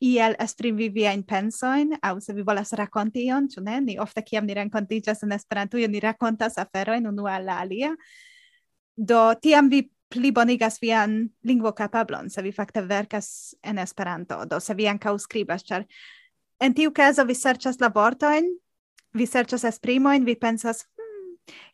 iel 0.04 0.34
esprimi 0.42 0.90
viajn 0.92 1.22
pensoin, 1.24 1.94
aŭ 2.04 2.18
se 2.20 2.34
vi 2.36 2.44
volas 2.44 2.74
rakonti 2.76 3.24
ion, 3.30 3.46
ĉu 3.48 3.62
ne? 3.64 3.78
Ni 3.80 3.98
ofte 4.02 4.20
kiam 4.22 4.44
ni 4.44 4.54
renkontiĝas 4.58 5.24
en 5.24 5.32
Esperantujo, 5.32 5.88
ni 5.88 6.02
rakontas 6.04 6.58
aferojn 6.60 7.08
unu 7.08 7.28
al 7.30 7.46
la 7.48 7.60
alia. 7.64 7.94
Do 8.96 9.22
tiam 9.40 9.70
vi 9.72 9.86
pli 10.12 10.30
bonigas 10.32 10.78
vian 10.82 11.24
lingvo 11.44 11.72
capablon, 11.74 12.30
se 12.30 12.42
vi 12.42 12.52
fakte 12.52 12.82
verkas 12.86 13.54
en 13.62 13.78
Esperanto, 13.82 14.44
do 14.46 14.60
se 14.60 14.74
vi 14.74 14.86
ankaŭ 14.90 15.16
skribas, 15.18 15.64
ĉar 15.66 15.86
en 16.62 16.74
tiu 16.74 16.92
caso 16.94 17.24
vi 17.26 17.34
serĉas 17.34 17.80
la 17.80 17.90
vortojn, 17.94 18.46
vi 19.16 19.26
serĉas 19.26 19.64
esprimoin, 19.64 20.24
vi 20.24 20.36
pensas 20.38 20.84
hmm, 20.96 21.16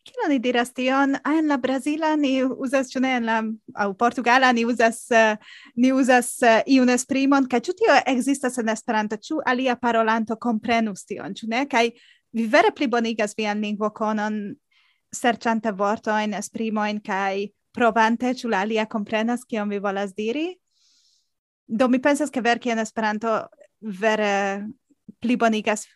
Kiel 0.03 0.25
oni 0.27 0.39
diras 0.43 0.73
tion? 0.75 1.15
Ah, 1.23 1.39
en 1.39 1.49
la 1.49 1.57
Brazila 1.57 2.13
ni 2.17 2.43
uzas, 2.43 2.91
ĉu 2.93 3.01
ne, 3.01 3.13
en 3.17 3.29
la 3.29 3.39
au 3.85 3.95
Portugala 3.97 4.51
ni 4.53 4.65
uzas 4.69 5.05
uh, 5.15 5.39
ni 5.77 5.93
uzas 5.95 6.35
uh, 6.43 6.59
iun 6.67 6.91
esprimon, 6.93 7.47
kaj 7.49 7.61
ĉu 7.69 7.75
tio 7.79 7.97
ekzistas 8.13 8.59
en 8.61 8.73
Esperanto? 8.75 9.17
Ĉu 9.17 9.41
alia 9.47 9.77
parolanto 9.81 10.37
komprenus 10.37 11.07
tion, 11.09 11.37
ĉu 11.39 11.49
ne? 11.49 11.65
Kaj 11.71 11.87
vi 12.37 12.47
vere 12.53 12.73
plibonigas 12.77 13.37
vian 13.39 13.63
lingvokonon 13.65 14.43
serĉante 15.13 15.73
vortojn, 15.77 16.35
esprimojn 16.35 17.01
kaj 17.05 17.47
provante 17.73 18.35
ĉu 18.35 18.51
la 18.53 18.63
alia 18.67 18.87
komprenas 18.87 19.45
kion 19.49 19.71
vi 19.71 19.79
volas 19.79 20.15
diri. 20.15 20.53
Do 21.67 21.89
mi 21.89 21.99
pensas 22.03 22.31
ke 22.31 22.43
verki 22.45 22.71
en 22.71 22.83
Esperanto 22.83 23.41
vere 23.81 24.63
plibonigas 25.21 25.87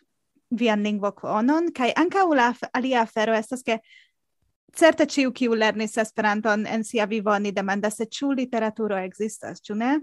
vian 0.49 0.83
lingvo 0.83 1.11
konon 1.11 1.71
kaj 1.75 1.91
ankaŭ 1.99 2.27
la 2.35 2.51
alia 2.73 3.01
afero 3.01 3.35
estas 3.35 3.63
ke 3.63 3.79
certe 4.77 5.05
ciu 5.05 5.31
kiu 5.31 5.55
lernis 5.55 5.97
Esperanton 5.97 6.65
en 6.67 6.83
sia 6.83 7.05
vivo 7.05 7.31
oni 7.31 7.51
demandas 7.51 7.97
se 7.97 8.05
ĉu 8.05 8.31
literaturo 8.37 8.97
ekzistas, 8.97 9.61
ĉu 9.61 9.75
ne? 9.75 9.99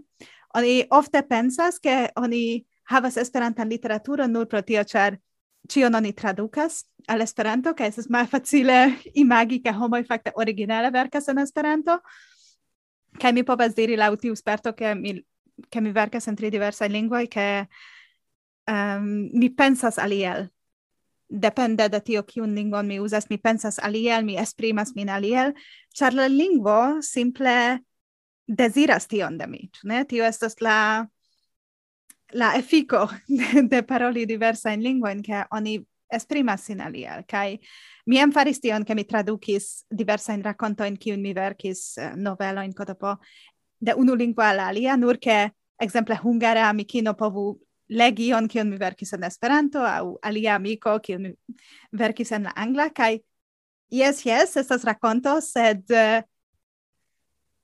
Oni 0.54 0.84
ofte 0.90 1.22
pensas 1.22 1.78
ke 1.78 2.08
oni 2.16 2.64
havas 2.90 3.16
Esperantan 3.16 3.68
literaturon 3.68 4.32
nur 4.32 4.46
pro 4.46 4.62
tio, 4.62 4.82
ĉar 4.84 5.18
ĉion 5.70 5.94
oni 5.94 6.12
tradukas 6.12 6.84
al 7.08 7.20
Esperanto 7.20 7.74
kaj 7.76 7.88
estas 7.92 8.08
malfacile 8.10 8.94
imagi 9.14 9.60
ke 9.62 9.72
homoj 9.72 10.04
fakte 10.08 10.32
originale 10.36 10.90
verkas 10.92 11.28
en 11.28 11.38
Esperanto. 11.38 11.98
Kaj 13.20 13.32
mi 13.32 13.44
povas 13.44 13.74
diri 13.76 13.96
laŭ 13.96 14.14
tiu 14.20 14.36
sperto 14.36 14.72
ke 14.72 14.94
mi 14.94 15.20
ke 15.70 15.80
mi 15.80 15.92
verkas 15.94 16.26
en 16.28 16.36
tri 16.36 16.50
diversaj 16.50 16.88
lingvoj 16.90 17.28
ke 17.30 17.46
um, 18.66 19.28
mi 19.32 19.50
pensas 19.54 20.00
aliel 20.02 20.48
depende 21.28 21.88
de 21.88 22.00
tio 22.00 22.22
kiun 22.22 22.54
lingvon 22.54 22.86
mi 22.86 23.00
uzas, 23.00 23.28
mi 23.30 23.38
pensas 23.38 23.78
aliel, 23.78 24.24
mi 24.24 24.36
esprimas 24.38 24.94
min 24.94 25.08
aliel, 25.08 25.54
char 25.94 26.14
la 26.14 26.28
lingvo 26.28 27.02
simple 27.02 27.80
desiras 28.46 29.08
tion 29.08 29.38
de 29.38 29.46
mi, 29.46 29.70
ne? 29.84 30.04
Tio 30.04 30.24
estas 30.24 30.60
la 30.60 31.08
la 32.34 32.54
efiko 32.58 33.08
de 33.70 33.82
paroli 33.82 34.26
diversa 34.26 34.72
in 34.72 34.82
lingua 34.82 35.12
in 35.12 35.22
che 35.22 35.44
oni 35.50 35.78
esprimas 36.08 36.64
sin 36.64 36.80
aliel, 36.80 37.24
kai 37.26 37.58
mi 38.06 38.18
em 38.18 38.32
faris 38.32 38.60
tion, 38.60 38.84
che 38.84 38.94
mi 38.94 39.04
tradukis 39.04 39.84
diversa 39.88 40.32
in 40.32 40.42
racconto 40.42 40.84
in 40.84 40.96
cium 40.98 41.20
mi 41.20 41.32
verkis 41.32 41.96
eh, 41.96 42.12
novelo 42.16 42.60
in 42.60 42.72
cotopo 42.72 43.18
de 43.78 43.92
unu 43.92 44.14
lingua 44.14 44.48
al 44.48 44.58
alia, 44.58 44.96
nur 44.96 45.18
che 45.18 45.54
exemple 45.76 46.18
hungara 46.22 46.68
amicino 46.68 47.14
povu 47.14 47.58
legi 47.88 48.32
on 48.32 48.48
kion 48.48 48.68
mi 48.68 48.76
verkis 48.76 49.12
en 49.12 49.24
Esperanto 49.24 49.84
au 49.84 50.18
alia 50.22 50.54
amiko 50.54 50.98
kion 51.00 51.22
mi 51.22 51.34
verkis 51.92 52.32
en 52.32 52.44
la 52.44 52.52
angla 52.56 52.90
kaj 52.90 53.20
yes 53.90 54.24
yes 54.24 54.56
estas 54.56 54.84
rakonto 54.84 55.40
sed 55.40 55.84
uh, 55.90 56.22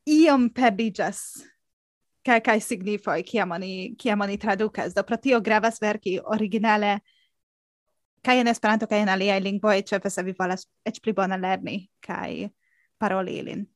iom 0.07 0.51
perdiĝas 0.51 1.23
kai 2.25 2.61
signifoj 2.61 3.23
kiam 3.23 3.53
oni 3.57 3.95
kiam 3.99 4.21
oni 4.21 4.39
tradukas 4.39 4.95
do 4.95 5.03
pro 5.03 5.17
tio 5.17 5.41
gravas 5.41 5.81
verki 5.81 6.19
originale 6.25 6.99
kaj 8.23 8.41
en 8.41 8.49
Esperanto 8.49 8.87
kaj 8.87 9.03
en 9.03 9.09
aliaj 9.09 9.41
lingvoj 9.41 9.83
ĉefe 9.83 10.11
se 10.11 10.23
vi 10.23 10.35
volas 10.39 10.67
eĉ 10.85 11.01
pli 11.01 11.13
bone 11.13 11.39
lerni 11.41 11.89
kaj 12.01 12.51
paroli 12.99 13.39
ilin 13.41 13.69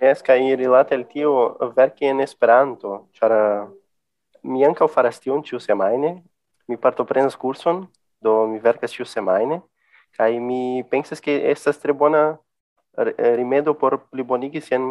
es 0.00 0.22
kaj 0.24 0.40
rilate 0.56 0.94
al 0.96 1.04
tio 1.04 1.32
verki 1.76 2.08
en 2.08 2.20
Esperanto, 2.24 3.06
ĉar 3.12 3.32
eh, 3.36 3.68
mi 4.42 4.64
ankaŭ 4.64 4.88
faras 4.88 5.20
tion 5.20 5.42
ĉiusemajne. 5.44 6.14
Mi 6.68 6.78
partoprenas 6.80 7.36
kurson, 7.36 7.84
do 8.22 8.46
mi 8.48 8.60
verkas 8.62 8.94
ĉiusemajne, 8.96 9.60
kaj 10.16 10.30
mi 10.40 10.82
pensas 10.90 11.20
ke 11.20 11.34
estas 11.50 11.80
tre 11.82 11.92
bona 11.92 12.38
eh, 12.96 13.36
rimedo 13.36 13.74
por 13.74 13.98
plibonigi 14.08 14.62
sian 14.64 14.86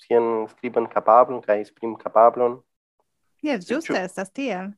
sian 0.00 0.46
scriban 0.50 0.86
capablon 0.90 1.42
kaj 1.42 1.60
esprim 1.60 1.96
capablon. 2.00 2.60
Yes, 3.44 3.66
ĝuste 3.68 3.98
estas 4.00 4.30
tiel. 4.32 4.72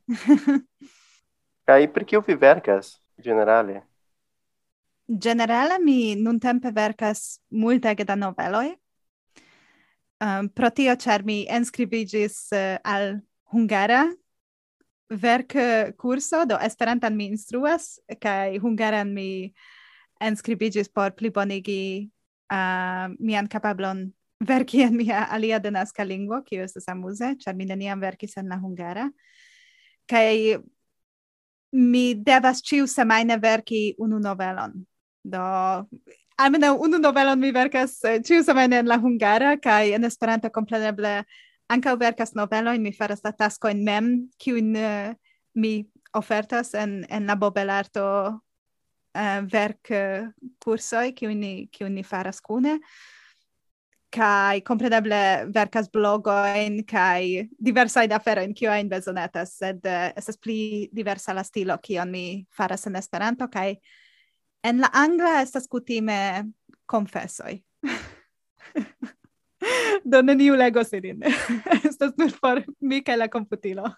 kaj 1.68 1.80
pri 1.94 2.04
kio 2.04 2.22
vi 2.26 2.34
verkas 2.34 2.96
generale? 3.22 3.82
Generale 5.06 5.78
mi 5.78 6.16
nuntempe 6.18 6.72
verkas 6.74 7.40
multe 7.50 7.94
da 7.94 8.16
noveloj. 8.18 8.74
Um, 10.16 10.28
ehm, 10.28 10.48
pro 10.48 10.70
tio, 10.70 10.96
ĉar 10.96 11.22
mi 11.24 11.44
enskribigis 11.48 12.48
uh, 12.52 12.58
eh, 12.58 12.78
al 12.84 13.20
hungara 13.52 14.06
verk 15.10 15.54
curso 15.96 16.44
do 16.46 16.56
Esperantan 16.58 17.16
mi 17.16 17.26
instruas, 17.26 18.00
kai 18.20 18.58
hungaran 18.58 19.12
mi 19.14 19.54
enskribigis 20.20 20.88
por 20.88 21.12
plibonigi 21.14 22.10
uh, 22.50 23.06
mian 23.18 23.46
capablon 23.46 24.12
verki 24.40 24.82
en 24.82 24.96
mia 24.96 25.24
alia 25.32 25.58
denaska 25.58 26.04
lingvo, 26.04 26.42
kio 26.44 26.64
estas 26.64 26.88
amuze, 26.88 27.34
ĉar 27.40 27.56
mi 27.56 27.64
neniam 27.64 28.00
verkis 28.00 28.36
en 28.36 28.48
la 28.52 28.58
hungara. 28.60 29.08
Kaj 30.06 30.58
mi 31.72 32.14
devas 32.14 32.62
ĉiu 32.62 32.86
semajne 32.86 33.38
verki 33.42 33.94
unu 33.98 34.20
novelon. 34.22 34.76
Do 35.24 35.42
almenaŭ 36.38 36.76
unu 36.84 37.00
novelon 37.00 37.40
mi 37.40 37.50
verkas 37.52 37.98
eh, 38.04 38.20
ĉiu 38.22 38.44
semajne 38.44 38.82
en 38.82 38.88
la 38.88 38.98
hungara 39.00 39.56
kaj 39.60 39.96
en 39.96 40.04
Esperanto 40.04 40.50
kompreneble 40.52 41.24
ankaŭ 41.72 41.96
verkas 41.98 42.34
novelojn, 42.38 42.82
mi 42.82 42.92
faras 42.94 43.24
la 43.24 43.32
taskojn 43.34 43.82
mem, 43.84 44.10
kiujn 44.38 44.76
uh, 44.78 45.14
mi 45.58 45.88
ofertas 46.14 46.74
en 46.74 47.00
en 47.10 47.26
la 47.26 47.34
Bobelarto 47.36 48.06
eh, 49.16 49.20
uh, 49.20 49.44
verk 49.50 49.90
uh, 49.90 50.28
kursoj, 50.62 51.10
kiujn 51.16 51.40
ni 51.40 51.68
ni 51.90 52.04
faras 52.04 52.40
kune 52.40 52.78
kai 54.16 54.62
compreneble 54.64 55.52
verkas 55.54 55.90
blogoin 55.92 56.80
kai 56.88 57.48
diversa 57.68 58.06
da 58.08 58.18
fero 58.18 58.42
in 58.42 58.54
kio 58.54 58.72
in 58.72 58.88
bezonetas 58.88 59.58
sed 59.58 59.84
uh, 59.84 60.12
estas 60.16 60.38
pli 60.38 60.88
diversa 60.92 61.34
la 61.34 61.44
stilo 61.44 61.78
kion 61.82 62.10
mi 62.10 62.46
faras 62.50 62.86
en 62.86 62.96
Esperanto 62.96 63.48
kai 63.48 63.76
en 64.64 64.80
la 64.80 64.88
angla 64.92 65.42
estas 65.42 65.68
kutime 65.68 66.44
confessoi 66.86 67.62
do 70.10 70.22
neniu 70.22 70.56
legos 70.56 70.92
ilin 70.92 71.22
estas 71.84 72.12
nur 72.18 72.32
por 72.40 72.62
mi 72.80 73.02
kai 73.02 73.16
la 73.16 73.28
computilo 73.28 73.90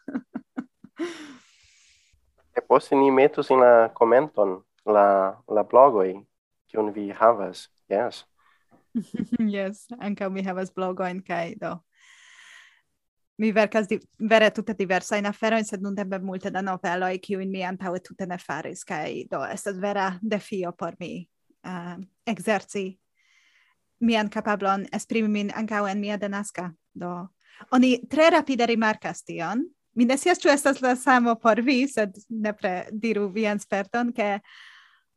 e 2.56 2.60
posse 2.68 2.96
ni 2.96 3.10
metus 3.10 3.50
in 3.50 3.60
la 3.60 3.90
commenton 3.94 4.64
la 4.86 5.36
la 5.48 5.64
blogoi 5.64 6.26
kiun 6.66 6.94
vi 6.94 7.10
havas 7.10 7.70
yes 7.88 8.27
yes, 9.56 9.86
ankaŭ 9.98 10.30
mi 10.32 10.44
havas 10.46 10.72
blogoin 10.74 11.22
kai 11.24 11.54
do. 11.60 11.76
Mi 13.38 13.52
verkas 13.54 13.86
di 13.86 14.00
vere 14.18 14.46
in 14.46 14.52
affero 14.52 15.28
aferojn, 15.28 15.64
sed 15.64 15.82
nuntempe 15.82 16.18
multe 16.18 16.50
da 16.50 16.60
noveloj, 16.60 17.18
kiujn 17.22 17.50
mi 17.50 17.62
antaŭe 17.62 18.00
tutte 18.02 18.26
ne 18.26 18.38
faris, 18.38 18.84
kai 18.84 19.26
do 19.30 19.44
estas 19.44 19.78
vera 19.78 20.18
defio 20.22 20.72
por 20.72 20.96
mi 20.98 21.28
uh, 21.64 21.96
exerci 22.26 22.98
mian 24.00 24.28
capablon 24.28 24.86
esprimi 24.92 25.28
min 25.28 25.50
ankaŭ 25.54 25.86
en 25.90 26.00
mia 26.00 26.16
denasca, 26.16 26.72
Do 26.94 27.28
oni 27.70 27.98
tre 28.10 28.30
rapide 28.30 28.66
rimarcas 28.66 29.22
tion. 29.22 29.62
Mi 29.94 30.04
ne 30.04 30.16
sias 30.18 30.38
ĉu 30.38 30.50
estas 30.50 30.80
la 30.82 30.94
samo 30.96 31.34
por 31.34 31.60
vi, 31.62 31.86
sed 31.88 32.14
nepre 32.28 32.88
diru 32.92 33.28
vian 33.34 33.58
sperton, 33.58 34.12
ke 34.12 34.38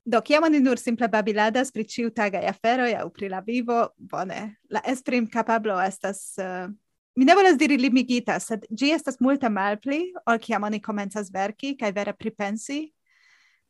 Do, 0.04 0.22
kiam 0.26 0.44
oni 0.44 0.60
nur 0.60 0.80
simple 0.82 1.08
babiladas 1.08 1.70
pri 1.72 1.86
tagae 2.16 2.48
afero 2.50 2.86
aŭ 2.90 3.10
pri 3.14 3.30
la 3.30 3.40
vivo, 3.40 3.90
bone, 3.98 4.58
la 4.70 4.82
esprim 4.86 5.28
capablo 5.28 5.78
estas... 5.80 6.34
Uh, 6.38 6.74
mi 7.16 7.26
ne 7.26 7.36
volas 7.36 7.58
diri 7.58 7.78
limigita, 7.78 8.40
sed 8.40 8.66
gi 8.72 8.92
estas 8.92 9.20
multe 9.20 9.50
malpli, 9.50 10.14
ol 10.26 10.40
kiam 10.40 10.64
oni 10.64 10.80
comenzas 10.80 11.30
verki 11.30 11.76
kaj 11.78 11.92
vera 11.92 12.14
pripensi, 12.14 12.92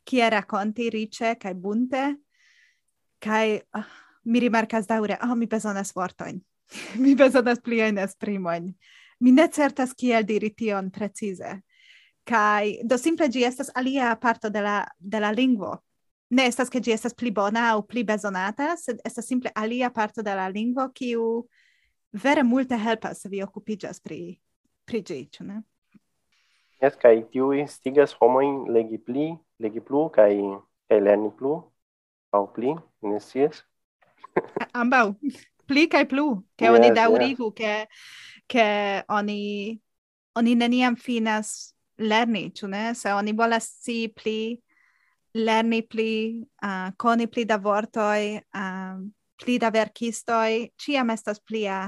kie 0.06 0.30
rakonti 0.30 0.90
rice, 0.90 1.36
kai 1.36 1.54
bunte, 1.54 2.16
kai 3.20 3.60
uh, 3.60 3.82
ah, 3.82 3.92
mi 4.24 4.40
rimarcas 4.40 4.88
daure, 4.88 5.20
oh, 5.20 5.34
ah, 5.34 5.36
mi 5.36 5.48
bezonas 5.52 5.92
vortoin, 5.92 6.40
mi 7.04 7.16
bezonas 7.16 7.60
pliajn 7.60 7.98
esprimoin. 7.98 8.72
Mi 9.20 9.32
ne 9.36 9.50
certas 9.52 9.92
kiel 9.94 10.24
diri 10.24 10.56
tion 10.56 10.90
precize. 10.90 11.60
kai 12.24 12.80
do 12.86 12.98
simple 12.98 13.28
gi 13.28 13.44
estas 13.44 13.72
alia 13.76 14.16
parto 14.16 14.50
de 14.50 14.62
la, 14.62 14.86
de 15.00 15.20
la 15.20 15.32
lingvo, 15.32 15.82
ne 16.32 16.46
estas 16.48 16.72
ke 16.72 16.80
ĝi 16.84 16.94
estas 16.96 17.16
pli 17.18 17.32
bona 17.36 17.68
aŭ 17.74 17.82
pli 17.88 18.04
bezonata, 18.08 18.76
sed 18.80 19.02
estas 19.08 19.28
simple 19.28 19.52
alia 19.56 19.92
parto 19.92 20.24
de 20.24 20.36
la 20.36 20.48
lingvo 20.50 20.88
kiu 20.96 21.26
vere 22.24 22.44
multe 22.44 22.80
helpas 22.80 23.22
se 23.24 23.30
vi 23.30 23.44
okupiĝas 23.44 24.00
pri 24.04 24.40
pri 24.88 25.04
ĝi, 25.08 25.20
ĉu 25.36 25.46
ne? 25.48 25.62
Jes, 26.82 26.96
kaj 27.00 27.14
tiu 27.32 27.52
instigas 27.54 28.16
homojn 28.18 28.72
legi 28.74 28.98
pli, 28.98 29.30
legi 29.62 29.84
plu 29.86 30.08
kaj 30.16 30.32
kaj 30.90 31.00
lerni 31.04 31.30
plu 31.38 31.60
aŭ 32.36 32.46
pli, 32.56 32.74
ne 33.06 33.20
scias. 33.20 33.62
Ambaŭ. 34.74 35.12
Pli 35.72 35.86
kaj 35.88 36.02
plu, 36.12 36.42
ke 36.60 36.66
yes, 36.66 36.74
oni 36.76 36.88
daŭrigu 36.92 37.48
yeah. 37.56 37.86
ke 37.88 38.52
ke 38.52 38.64
oni 39.08 39.80
oni 40.36 40.56
neniam 40.60 40.98
finas 41.00 41.72
lerni, 41.96 42.50
ĉu 42.52 42.68
ne? 42.68 42.90
Se 42.98 43.14
oni 43.16 43.32
volas 43.38 43.70
scii 43.78 44.10
pli 44.12 44.40
lerni 45.34 45.82
pli, 45.88 46.44
uh, 46.64 46.92
coni 46.98 47.28
pli 47.28 47.46
da 47.46 47.58
vortoi, 47.58 48.40
um, 48.56 49.06
pli 49.42 49.58
da 49.60 49.72
verkistoi, 49.72 50.72
ciam 50.78 51.10
estas 51.10 51.40
plia 51.40 51.86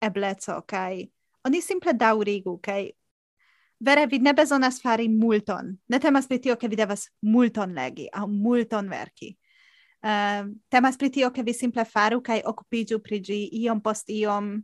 ebleco, 0.00 0.62
kai 0.66 1.04
oni 1.44 1.60
simple 1.60 1.92
daurigu, 1.92 2.58
kai 2.62 2.90
vere 3.80 4.06
vi 4.06 4.18
ne 4.18 4.32
bezonas 4.36 4.80
fari 4.80 5.08
multon. 5.08 5.76
Ne 5.88 6.00
temas 6.00 6.26
pri 6.28 6.40
tio, 6.40 6.56
ke 6.56 6.68
vi 6.68 6.76
devas 6.76 7.08
multon 7.22 7.74
legi, 7.76 8.08
au 8.12 8.28
multon 8.28 8.88
verki. 8.88 9.36
Uh, 10.00 10.48
temas 10.72 10.96
pri 10.96 11.10
tio, 11.12 11.30
ke 11.30 11.44
vi 11.44 11.52
simple 11.52 11.84
faru 11.84 12.22
kaj 12.24 12.42
okupiĝu 12.48 13.00
pri 13.04 13.20
gi 13.20 13.40
iom 13.64 13.80
post 13.84 14.08
iom 14.08 14.54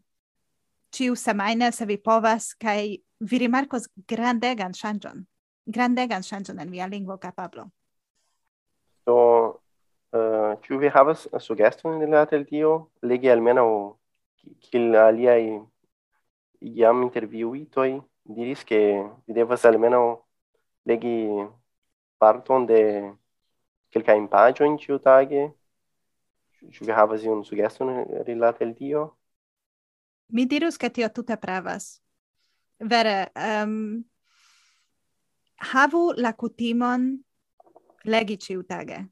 ciu 0.96 1.16
semaine, 1.16 1.72
se 1.72 1.84
vi 1.84 1.98
povas, 2.00 2.54
kaj 2.56 2.96
vi 3.20 3.38
rimarcos 3.38 3.88
grandegan 4.08 4.74
shangion, 4.74 5.26
Grandegan 5.66 6.22
shangion 6.22 6.60
en 6.62 6.70
via 6.70 6.86
lingvo 6.86 7.16
kapablo. 7.18 7.72
Do, 9.06 9.18
eh, 10.12 10.18
uh, 10.18 10.52
ĉu 10.62 10.80
vi 10.82 10.90
havas 10.90 11.26
sugeston 11.40 12.00
rilate 12.02 12.36
al 12.36 12.44
tio? 12.48 12.72
Legi 13.02 13.30
almenaŭ 13.30 13.68
kiel 14.66 14.96
aliaj 14.98 15.42
jam 16.80 17.02
interviuitoj 17.06 17.90
diris 18.38 18.64
ke 18.66 18.78
vi 19.26 19.36
devas 19.36 19.64
almenaŭ 19.68 20.04
legi 20.86 21.18
parton 22.18 22.66
de 22.66 22.80
kelkajn 23.94 24.26
paĝojn 24.32 24.78
ĉiutage. 24.82 25.46
Ĉu 26.74 26.88
vi 26.88 26.94
havas 26.96 27.22
iun 27.22 27.44
sugeston 27.46 27.92
rilate 28.26 28.66
al 28.66 28.74
tio? 28.74 29.04
Mi 30.34 30.46
dirus 30.50 30.78
ke 30.78 30.90
tio 30.90 31.08
tute 31.14 31.36
pravas. 31.38 32.00
Vere, 32.80 33.30
um, 33.38 34.02
havu 35.72 36.10
la 36.16 36.32
kutimon 36.32 37.06
legi 38.06 38.38
ciutage. 38.38 39.04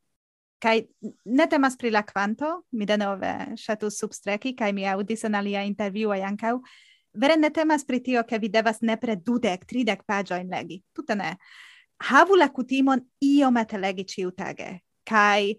Kai 0.60 0.80
ne 1.24 1.46
temas 1.46 1.76
pri 1.76 1.90
la 1.90 2.02
quanto, 2.02 2.64
mi 2.72 2.86
denove 2.86 3.56
shatus 3.60 3.98
substreki, 4.00 4.54
kai 4.56 4.72
mi 4.72 4.86
audis 4.88 5.24
en 5.24 5.34
alia 5.34 5.64
interviu 5.66 6.12
a 6.14 6.18
Jankau, 6.22 6.62
vere 7.12 7.36
ne 7.36 7.50
temas 7.50 7.84
pri 7.84 8.00
tio, 8.00 8.22
ke 8.24 8.38
vi 8.40 8.48
devas 8.48 8.80
nepre 8.80 9.16
dudek, 9.16 9.66
tridek 9.66 10.06
pagioin 10.06 10.48
legi. 10.50 10.80
Tutte 10.94 11.14
ne. 11.14 11.34
Havu 12.08 12.36
la 12.36 12.48
cutimon 12.48 13.04
iomete 13.22 13.78
legi 13.78 14.04
ciutage, 14.04 14.80
kai 15.04 15.54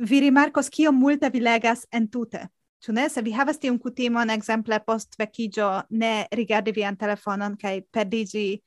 vi 0.00 0.20
rimarcos 0.24 0.70
kio 0.70 0.92
multe 0.92 1.30
vi 1.30 1.40
legas 1.40 1.84
entute. 1.92 2.46
Ču 2.80 2.94
ne? 2.96 3.08
Se 3.12 3.20
vi 3.20 3.34
havas 3.36 3.58
tiun 3.60 3.76
kutimon, 3.78 4.30
exemple, 4.32 4.78
post 4.86 5.18
vekigio, 5.20 5.82
ne 5.90 6.26
rigardi 6.32 6.72
vian 6.72 6.96
telefonon 6.96 7.58
kai 7.60 7.82
perdigi 7.92 8.62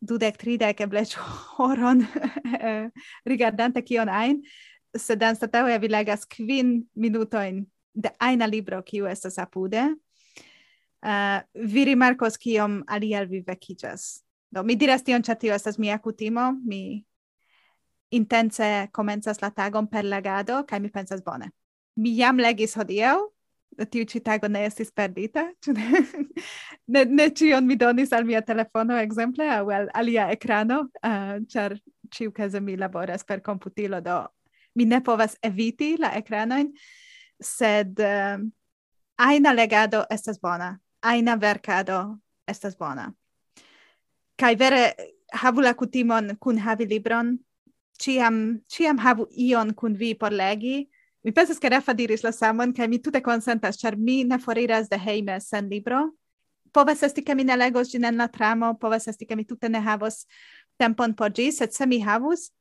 dudek, 0.00 0.38
tridek, 0.40 0.80
eble 0.80 1.04
horon 1.56 2.04
eh, 2.60 2.88
rigardante 3.26 3.82
kion 3.84 4.10
ein, 4.12 4.42
sed 4.96 5.22
anstataŭe 5.22 5.76
vi 5.80 5.90
legas 5.92 6.26
kvin 6.28 6.78
minutojn 6.94 7.64
de 7.96 8.12
ajna 8.20 8.46
libro, 8.46 8.82
kiu 8.84 9.08
estas 9.08 9.38
apude, 9.40 9.82
uh, 11.00 11.38
vi 11.72 11.84
rimarkos 11.88 12.36
kiom 12.36 12.82
aliel 12.92 13.28
vi 13.30 13.40
vekiĝas. 13.46 14.04
Do, 14.52 14.62
mi 14.62 14.76
diras 14.76 15.04
tion, 15.04 15.24
ĉar 15.24 15.38
tio 15.40 15.54
estas 15.56 15.78
mia 15.80 15.96
kutimo, 15.98 16.50
mi 16.64 17.04
intense 18.14 18.88
komencas 18.92 19.40
la 19.42 19.50
tagon 19.50 19.88
per 19.88 20.04
legado, 20.04 20.62
kaj 20.68 20.80
mi 20.80 20.92
pensas 20.92 21.24
bone. 21.24 21.50
Mi 21.96 22.12
jam 22.18 22.38
legis 22.38 22.76
hodiaŭ, 22.76 23.16
tiu 23.84 24.04
ci 24.04 24.20
tago 24.20 24.48
ne 24.48 24.64
estis 24.66 24.90
perdita, 24.92 25.44
ne? 25.76 26.02
ne? 26.86 27.04
Ne 27.04 27.28
cion 27.30 27.66
mi 27.66 27.76
donis 27.76 28.12
al 28.12 28.24
mia 28.24 28.40
telefono, 28.42 28.96
exemple, 28.96 29.44
au 29.58 29.70
al 29.70 29.90
alia 29.94 30.30
ecrano, 30.32 30.88
uh, 31.04 31.36
char 31.48 31.76
ciu 32.10 32.32
case 32.32 32.60
mi 32.60 32.76
laboras 32.76 33.24
per 33.24 33.40
computilo, 33.40 34.00
do 34.00 34.26
mi 34.76 34.84
ne 34.84 35.00
povas 35.00 35.36
eviti 35.42 35.96
la 35.98 36.12
ecranoin, 36.16 36.72
sed 37.40 38.00
eh, 38.00 38.36
uh, 38.36 38.44
aina 39.16 39.52
legado 39.52 40.04
estas 40.10 40.38
bona, 40.40 40.78
aina 41.02 41.36
verkado 41.36 42.18
estas 42.48 42.76
bona. 42.76 43.12
Kai 44.36 44.54
vere 44.56 44.92
havu 45.32 45.64
la 45.64 45.72
kutimon 45.74 46.36
kun 46.40 46.58
havi 46.58 46.86
libron, 46.88 47.38
ciam, 47.98 48.60
ciam 48.68 48.98
havu 48.98 49.26
ion 49.32 49.72
kun 49.74 49.96
vi 49.96 50.14
por 50.14 50.32
legi, 50.32 50.88
Mi 51.26 51.32
pensas 51.32 51.58
che 51.58 51.68
Rafa 51.68 51.92
diris 51.92 52.22
la 52.22 52.30
samon, 52.30 52.72
che 52.72 52.86
mi 52.86 53.00
tutte 53.00 53.20
konsentas, 53.20 53.76
char 53.76 53.96
mi 53.96 54.22
ne 54.22 54.38
foriras 54.38 54.88
de 54.88 54.96
heime 54.96 55.40
sen 55.40 55.68
libro. 55.68 56.14
Povas 56.70 57.02
esti, 57.02 57.22
che 57.22 57.34
mi 57.34 57.42
ne 57.42 57.56
legos 57.56 57.90
gin 57.90 58.04
en 58.04 58.16
la 58.16 58.28
tramo, 58.28 58.76
povas 58.76 59.08
esti, 59.08 59.24
che 59.26 59.34
mi 59.34 59.44
tutte 59.44 59.68
ne 59.68 59.80
havos 59.80 60.24
tempon 60.76 61.14
por 61.14 61.32
gi, 61.32 61.50
sed 61.50 61.72
se 61.72 61.84
mi 61.84 62.00
havus, 62.00 62.52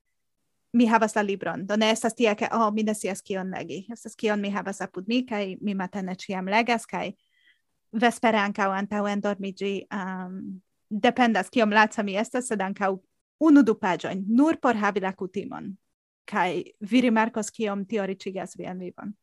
mi 0.73 0.87
havas 0.87 1.13
la 1.13 1.21
libron. 1.21 1.67
Do 1.67 1.75
ne 1.75 1.91
estas 1.91 2.15
tia, 2.15 2.33
ke, 2.33 2.49
oh, 2.51 2.71
mi 2.71 2.81
ne 2.81 2.95
scias 2.95 3.21
kion 3.21 3.51
legi. 3.51 3.85
Estas 3.87 4.15
kion 4.15 4.41
mi 4.41 4.49
havas 4.49 4.81
apud 4.81 5.05
mi, 5.07 5.21
kaj 5.25 5.57
mi 5.61 5.75
matene 5.75 6.15
ĉiam 6.15 6.49
legas, 6.49 6.89
kaj 6.89 7.13
vespere 7.93 8.41
ankaŭ 8.41 8.71
antaŭen 8.73 9.21
dormiĝi 9.21 9.75
um, 9.93 10.01
ehm, 10.01 10.41
dependas 10.89 11.53
kiom 11.53 11.69
laca 11.69 12.01
mi 12.01 12.17
estas, 12.17 12.49
sed 12.49 12.65
ankaŭ 12.65 12.95
unu 13.45 13.61
du 13.61 13.77
paĝojn, 13.77 14.25
nur 14.25 14.57
por 14.57 14.73
havi 14.73 15.05
la 15.05 15.13
kutimon 15.13 15.75
kai 16.25 16.63
vi 16.79 17.01
rimarkos 17.05 17.51
kiom 17.53 17.85
tio 17.85 18.05
riĉigas 18.05 18.57
vian 18.57 18.79
vivon. 18.81 19.13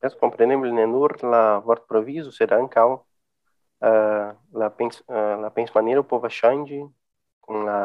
Es 0.00 0.14
compreneble 0.16 0.72
ne 0.72 0.86
nur 0.88 1.18
la 1.22 1.58
vortprovizo, 1.64 2.32
sed 2.32 2.54
ankaŭ 2.56 2.86
uh, 2.94 4.30
la 4.62 4.70
pens 4.76 5.02
uh, 5.08 5.36
la 5.42 5.50
pensmaniero 5.52 6.06
povas 6.08 6.32
ŝanĝi 6.32 6.80
kun 7.44 7.66
la 7.68 7.80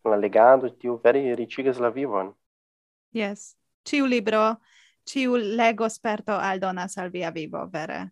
kun 0.00 0.12
la 0.12 0.20
legado 0.20 0.68
tiu 0.76 0.98
veri 1.04 1.34
ricigas 1.36 1.80
la 1.80 1.90
vivon. 1.90 2.34
Yes. 3.12 3.54
Ciu 3.84 4.06
libro, 4.06 4.60
ciu 5.04 5.36
lego 5.36 5.88
sperto 5.88 6.36
aldonas 6.36 6.98
al 6.98 7.10
via 7.10 7.30
vivo 7.30 7.66
vere. 7.72 8.10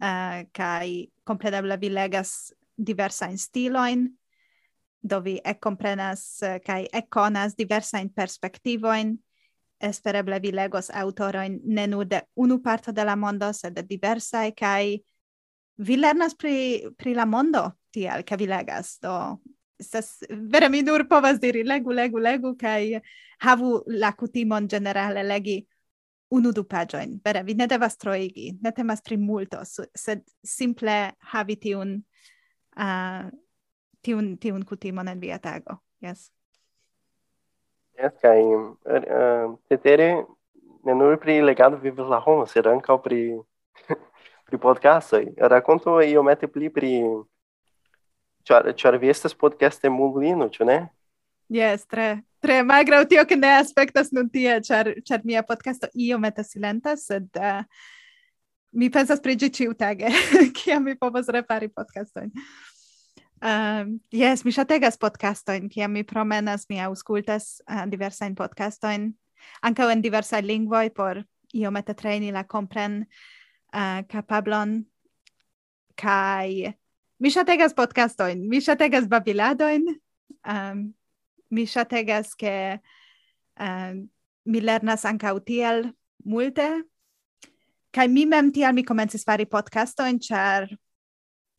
Eh, 0.00 0.06
uh, 0.06 0.46
kai 0.52 1.10
compreneble 1.24 1.76
vi 1.78 1.88
legas 1.88 2.52
diversa 2.76 3.28
in 3.30 3.38
stiloin 3.38 4.08
do 5.04 5.20
vi 5.20 5.40
ecomprenas 5.44 6.42
eh, 6.42 6.58
kai 6.64 6.88
e 6.92 7.02
conas 7.08 7.54
diversa 7.56 8.00
in 8.00 8.08
perspektivoin 8.08 9.18
espereble 9.80 10.38
vi 10.40 10.52
legos 10.52 10.90
autoroin 10.90 11.60
ne 11.64 11.86
nur 11.86 12.04
de 12.04 12.22
unu 12.34 12.62
parto 12.62 12.92
de 12.92 13.04
la 13.04 13.16
mondo 13.16 13.52
sed 13.52 13.74
de 13.74 13.82
diversa 13.82 14.50
kai 14.56 15.02
vi 15.76 15.96
lernas 15.96 16.34
pri 16.34 16.88
pri 16.96 17.14
la 17.14 17.26
mondo 17.26 17.72
tiel 17.92 18.24
ke 18.24 18.36
vi 18.36 18.46
legas 18.46 18.98
do 19.02 19.40
estas 19.78 20.22
vere 20.30 20.68
mi 20.68 20.82
nur 20.82 21.04
povas 21.08 21.38
diri 21.40 21.64
legu 21.64 21.92
legu 21.92 22.18
legu 22.18 22.56
kai 22.56 23.00
havu 23.38 23.82
la 23.86 24.12
kutimon 24.12 24.68
generale 24.68 25.22
legi 25.22 25.66
unu 26.30 26.52
du 26.52 26.64
pagioin. 26.64 27.20
Vere, 27.24 27.42
vi 27.42 27.54
ne 27.54 27.66
devas 27.66 27.96
troigi, 27.96 28.52
ne 28.62 28.72
temas 28.72 29.02
pri 29.02 29.16
multo, 29.16 29.60
sed 29.94 30.24
simple 30.42 30.96
havi 31.32 31.56
tiun 31.60 31.94
uh, 32.76 33.28
tiun, 34.04 34.34
tiun 34.40 34.64
kutimon 34.68 35.08
en 35.08 35.20
via 35.20 35.38
tago. 35.42 35.78
Yes. 36.04 36.28
Yes, 37.98 38.14
kai 38.22 38.40
uh, 38.42 38.72
er, 38.90 39.04
cetere 39.70 40.08
ne 40.84 40.94
nur 40.94 41.16
pri 41.22 41.40
legado 41.42 41.78
vivas 41.80 42.10
la 42.10 42.20
homo, 42.20 42.46
sed 42.50 42.66
ankaŭ 42.66 42.98
pri 43.04 43.20
pri 44.48 44.60
podcastoj. 44.60 45.24
Rakonto 45.38 46.00
iomete 46.02 46.50
pli 46.50 46.70
pri 46.70 46.92
ĉar 48.44 48.74
ĉar 48.76 48.98
vi 49.00 49.08
estas 49.08 49.34
podcaste 49.34 49.90
mulino, 49.90 50.50
ĉu 50.52 50.68
ne? 50.68 50.78
Yes, 51.52 51.86
tre 51.88 52.24
tre 52.44 52.60
malgraŭ 52.66 53.04
tio 53.08 53.24
ke 53.24 53.36
ne 53.40 53.54
aspektas 53.56 54.10
nun 54.12 54.28
tie, 54.32 54.58
ĉar 54.60 54.92
ĉar 55.08 55.24
mia 55.24 55.42
podcasto 55.46 55.88
iomete 55.94 56.44
silentas, 56.44 57.06
sed 57.08 57.40
uh, 57.40 57.62
mi 58.76 58.90
pensas 58.92 59.22
pri 59.24 59.38
ĝi 59.40 59.50
ĉiutage, 59.58 60.10
kiam 60.58 60.84
mi 60.84 60.96
povas 60.98 61.30
repari 61.32 61.70
podcastojn. 61.72 62.32
Um, 63.42 63.98
yes, 64.14 64.44
mi 64.44 64.52
ŝategas 64.54 64.96
podcastojn, 65.00 65.66
kiam 65.68 65.92
mi 65.92 66.04
promenas, 66.06 66.68
mi 66.70 66.78
aŭskultas 66.80 67.58
uh, 67.66 67.82
diversajn 67.90 68.36
podcastojn, 68.38 69.08
ankaŭ 69.66 69.90
en 69.92 70.02
diversaj 70.04 70.40
lingvoj 70.46 70.88
por 70.94 71.20
iomete 71.54 71.94
treni 71.98 72.32
la 72.32 72.44
kompren 72.46 73.02
uh, 73.04 74.00
kapablon. 74.08 74.84
Kaj 75.98 76.74
mi 77.22 77.30
ŝategas 77.30 77.74
podcastojn, 77.74 78.46
mi 78.48 78.62
ŝategas 78.64 79.10
babiladojn, 79.10 79.90
um, 80.48 80.86
mi 81.50 81.66
ŝategas 81.66 82.32
ke 82.38 82.54
uh, 82.78 83.92
mi 84.44 84.62
lernas 84.62 85.04
ankaŭ 85.04 85.36
tiel 85.44 85.90
multe. 86.24 86.70
Kaj 87.94 88.08
mi 88.10 88.24
mem 88.26 88.50
tial 88.54 88.74
mi 88.74 88.86
komencis 88.86 89.26
fari 89.26 89.46
podcastojn, 89.46 90.18
ĉar 90.22 90.70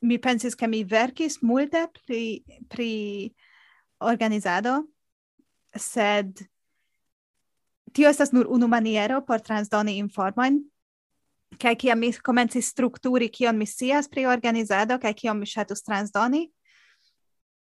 mi 0.02 0.18
pensis 0.20 0.56
che 0.56 0.68
mi 0.68 0.84
verkis 0.84 1.42
multe 1.42 1.88
pri 2.06 2.44
pri 2.68 3.34
organizado 4.00 4.88
sed 5.76 6.48
tio 7.94 8.10
estas 8.10 8.32
nur 8.32 8.48
unu 8.48 8.68
maniero 8.68 9.22
por 9.26 9.40
transdoni 9.42 9.98
informojn 9.98 10.60
kaj 11.60 11.76
kiam 11.76 12.00
mi 12.00 12.12
komencis 12.14 12.70
strukturi 12.72 13.30
kion 13.30 13.58
mi 13.58 13.66
scias 13.66 14.10
pri 14.10 14.26
organizado 14.26 15.00
kaj 15.00 15.14
kion 15.14 15.40
mi 15.40 15.46
ŝatus 15.46 15.84
transdoni 15.84 16.52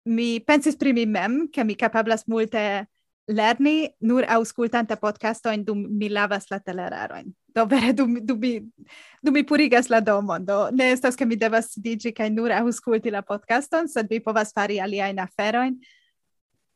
mi 0.05 0.40
pensis 0.40 0.77
pri 0.77 0.92
mi 0.92 1.07
mem 1.07 1.49
ke 1.53 1.64
mi 1.64 1.75
kapablas 1.75 2.27
multe 2.27 2.87
lerni 3.29 3.88
nur 4.01 4.27
aŭskultante 4.29 4.97
podcastojn 4.97 5.64
dum 5.64 5.87
mi 5.88 6.09
lavas 6.09 6.51
la 6.51 6.59
telerarojn 6.61 7.33
do 7.55 7.64
vere 7.71 7.93
du, 7.93 8.07
du, 8.21 8.37
mi, 8.37 8.61
du 9.23 9.33
mi 9.33 9.45
purigas 9.47 9.88
la 9.90 10.01
domon, 10.01 10.45
do 10.45 10.57
ne 10.75 10.90
estas 10.93 11.17
ke 11.17 11.27
mi 11.27 11.37
devas 11.38 11.71
sidigi 11.73 12.12
kaj 12.14 12.31
nur 12.35 12.53
ausculti 12.53 13.12
la 13.14 13.23
podcaston, 13.23 13.88
sed 13.88 14.11
mi 14.11 14.19
povas 14.21 14.53
fari 14.55 14.81
aliajn 14.83 15.23
aferojn. 15.23 15.79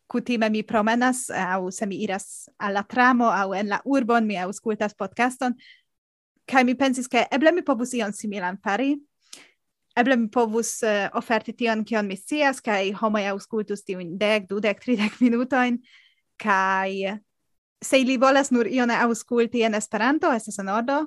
Kutime 0.09 0.49
mi 0.49 0.63
promenas, 0.65 1.27
eh, 1.29 1.51
au 1.53 1.71
se 1.71 1.87
mi 1.87 1.99
iras 2.01 2.49
alla 2.57 2.83
tramo, 2.83 3.27
au 3.29 3.53
en 3.55 3.69
la 3.69 3.81
urbon, 3.85 4.25
mi 4.27 4.39
auscultas 4.41 4.95
podcaston, 4.97 5.59
kai 6.49 6.65
mi 6.65 6.75
pensis, 6.75 7.11
ke 7.11 7.27
eble 7.35 7.53
mi 7.53 7.63
povus 7.63 7.93
ion 7.99 8.15
similan 8.17 8.57
fari, 8.65 8.95
eble 9.99 10.17
mi 10.17 10.31
povus 10.33 10.79
uh, 10.87 11.11
oferti 11.19 11.53
tion, 11.59 11.85
kion 11.85 12.07
mi 12.09 12.17
scias, 12.17 12.63
kai 12.65 12.93
homoj 12.97 13.27
auscultus 13.35 13.85
tiun 13.85 14.15
dek, 14.19 14.47
dudek, 14.49 14.81
tridek 14.81 15.19
minutojn, 15.21 15.83
kai 16.41 17.19
se 17.85 18.01
ili 18.01 18.17
volas 18.17 18.51
nur 18.51 18.67
ione 18.67 18.95
aŭskulti 18.95 19.63
en 19.67 19.75
Esperanto, 19.75 20.31
estas 20.35 20.59
en 20.59 20.69
ordo, 20.69 20.99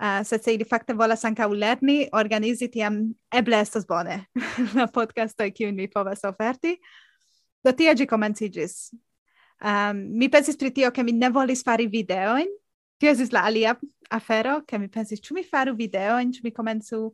uh, 0.00 0.20
sed 0.24 0.44
se 0.44 0.54
ili 0.54 0.64
fakte 0.64 0.94
volas 0.94 1.24
ankaŭ 1.24 1.48
lerni, 1.52 2.06
organizi 2.12 2.68
tiam 2.72 3.00
eble 3.34 3.60
estas 3.60 3.86
bone 3.86 4.24
la 4.78 4.86
podcastoj 4.86 5.50
kiun 5.52 5.76
mi 5.76 5.88
povas 5.92 6.24
oferti. 6.24 6.76
Do 7.64 7.72
tie 7.72 7.94
ĝi 7.98 8.06
komenciĝis. 8.06 8.76
Um, 9.56 10.02
mi 10.20 10.28
pensis 10.28 10.56
pri 10.56 10.70
tio, 10.70 10.90
ke 10.92 11.02
mi 11.02 11.12
ne 11.16 11.30
volis 11.32 11.64
fari 11.64 11.88
videojn. 11.90 12.48
Tio 13.00 13.12
estis 13.12 13.32
la 13.32 13.42
alia 13.48 13.74
afero, 14.12 14.60
ke 14.68 14.78
mi 14.78 14.88
pensis, 14.88 15.20
ĉu 15.20 15.34
mi 15.36 15.42
faru 15.44 15.74
videoin, 15.76 16.30
ĉu 16.32 16.44
mi 16.44 16.52
komencu 16.54 17.10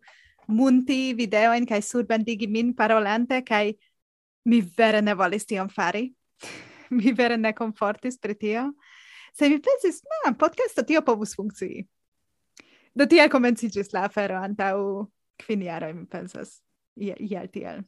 munti 0.53 1.15
videojn 1.19 1.67
kaj 1.67 1.81
surbendigi 1.87 2.47
min 2.51 2.75
parolante, 2.75 3.41
kaj 3.47 3.73
mi 4.51 4.61
vere 4.77 5.01
ne 5.03 5.15
volis 5.15 5.47
tion 5.47 5.71
fari. 5.71 6.11
mi 6.99 7.15
vere 7.17 7.38
ne 7.38 7.55
komfortis 7.57 8.19
pri 8.19 8.35
tio 8.35 8.67
se 9.33 9.49
mi 9.49 9.61
pensis, 9.62 10.03
na, 10.03 10.35
podcast 10.38 10.83
tio 10.87 11.03
povus 11.03 11.35
funkcii. 11.37 11.87
Do 12.95 13.07
tiel 13.09 13.31
komenciĝis 13.33 13.92
la 13.95 14.07
afero 14.09 14.37
antaŭ 14.37 14.77
kvin 15.42 15.62
jaroj, 15.64 15.95
mi 15.97 16.07
pensas, 16.07 16.61
iel 17.01 17.49
tiel. 17.53 17.81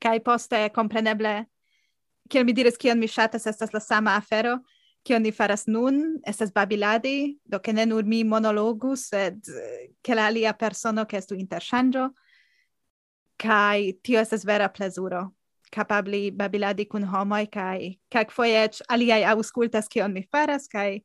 Kaj 0.00 0.20
poste, 0.24 0.60
kompreneble, 0.74 1.44
kiel 2.30 2.46
mi 2.46 2.54
diris, 2.56 2.78
kion 2.80 3.00
mi 3.00 3.10
ŝatas, 3.10 3.46
estas 3.50 3.74
la 3.74 3.82
sama 3.82 4.14
afero, 4.20 4.58
kion 5.04 5.22
ni 5.22 5.32
faras 5.34 5.66
nun, 5.68 6.00
estas 6.26 6.52
babiladi, 6.54 7.36
do 7.44 7.60
ke 7.60 7.74
ne 7.76 7.84
nur 7.86 8.06
mi 8.08 8.22
monologu, 8.24 8.94
sed 8.96 9.42
ke 10.02 10.16
la 10.16 10.30
alia 10.30 10.54
persono, 10.56 11.04
ke 11.04 11.18
estu 11.20 11.36
interŝanĝo, 11.36 12.08
kaj 13.40 13.90
tio 14.06 14.22
estas 14.22 14.46
vera 14.48 14.70
plezuro 14.72 15.26
capabli 15.74 16.28
babiladi 16.30 16.86
kun 16.88 17.04
homoj 17.10 17.44
kaj 17.56 17.90
kelkfoje 18.14 18.62
eĉ 18.68 18.80
aliaj 18.94 19.24
aŭskultas 19.34 19.90
kion 19.90 20.14
mi 20.14 20.26
faras 20.30 20.70
kaj 20.70 21.02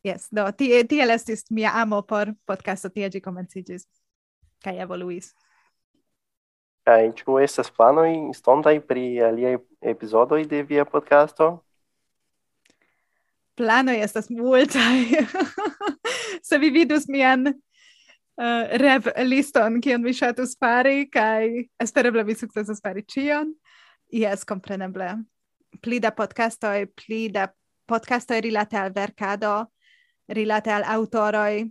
Yes, 0.00 0.30
do, 0.32 0.46
tie, 0.56 0.78
tiel 0.88 1.10
estis 1.12 1.42
mia 1.52 1.74
amo 1.76 1.98
por 2.00 2.30
podcasto, 2.48 2.88
tie 2.88 3.10
ĝi 3.12 3.20
komenciĝis 3.20 3.82
kaj 4.64 4.78
evoluis. 4.80 5.34
Kaj 6.88 7.10
ĉu 7.18 7.36
estas 7.44 7.68
planoj 7.68 8.08
estontaj 8.30 8.78
pri 8.88 9.04
aliaj 9.28 9.58
epizodoj 9.92 10.46
de 10.48 10.62
via 10.70 10.86
podcasto? 10.88 11.50
plano 13.60 13.92
estas 13.92 14.30
multaj. 14.30 15.04
Se 16.48 16.58
vi 16.58 16.70
vidus 16.70 17.04
mian 17.08 17.46
uh, 17.46 17.54
rev 18.80 19.10
liston 19.28 19.80
kion 19.84 20.00
mi 20.02 20.14
ŝatus 20.16 20.56
fari 20.60 21.04
kaj 21.12 21.66
espereble 21.84 22.24
mi 22.24 22.34
sukcesas 22.34 22.80
fari 22.80 23.04
ĉion. 23.04 23.52
Yes, 24.12 24.44
kompreneble. 24.44 25.22
Pli 25.82 26.00
da 26.02 26.10
podcastoj, 26.10 26.86
pli 26.98 27.28
da 27.30 27.46
podcastoj 27.86 28.40
rilate 28.42 28.78
al 28.78 28.90
verkado, 28.90 29.70
rilate 30.26 30.72
al 30.74 30.82
aŭtoroj 30.82 31.62
uh, 31.62 31.70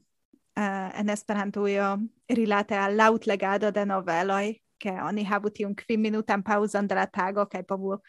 eh, 0.56 0.88
en 1.02 1.12
Esperantujo, 1.12 1.90
rilate 2.32 2.80
al 2.80 2.96
lautlegado 2.96 3.74
de 3.76 3.84
noveloj, 3.86 4.54
ke 4.80 4.96
oni 5.04 5.28
havu 5.28 5.52
tiun 5.52 5.76
kvinminutan 5.76 6.44
paŭzon 6.44 6.88
de 6.88 6.96
la 6.96 7.06
tago 7.12 7.44
kaj 7.46 7.66
povu 7.68 8.00